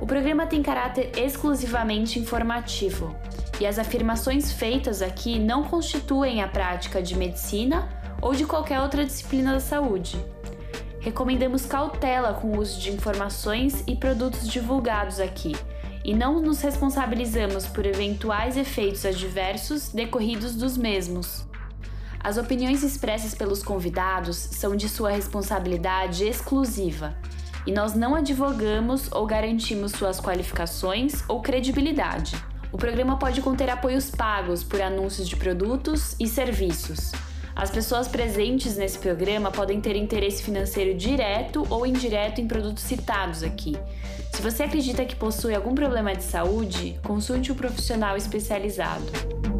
[0.00, 3.14] O programa tem caráter exclusivamente informativo,
[3.60, 7.88] e as afirmações feitas aqui não constituem a prática de medicina
[8.20, 10.18] ou de qualquer outra disciplina da saúde
[11.02, 15.54] recomendamos cautela com o uso de informações e produtos divulgados aqui
[16.04, 21.44] e não nos responsabilizamos por eventuais efeitos adversos decorridos dos mesmos.
[22.24, 27.16] As opiniões expressas pelos convidados são de sua responsabilidade exclusiva
[27.66, 32.36] e nós não advogamos ou garantimos suas qualificações ou credibilidade.
[32.70, 37.10] O programa pode conter apoios pagos por anúncios de produtos e serviços.
[37.56, 43.42] As pessoas presentes nesse programa podem ter interesse financeiro direto ou indireto em produtos citados
[43.42, 43.76] aqui.
[44.32, 49.51] Se você acredita que possui algum problema de saúde, consulte um profissional especializado.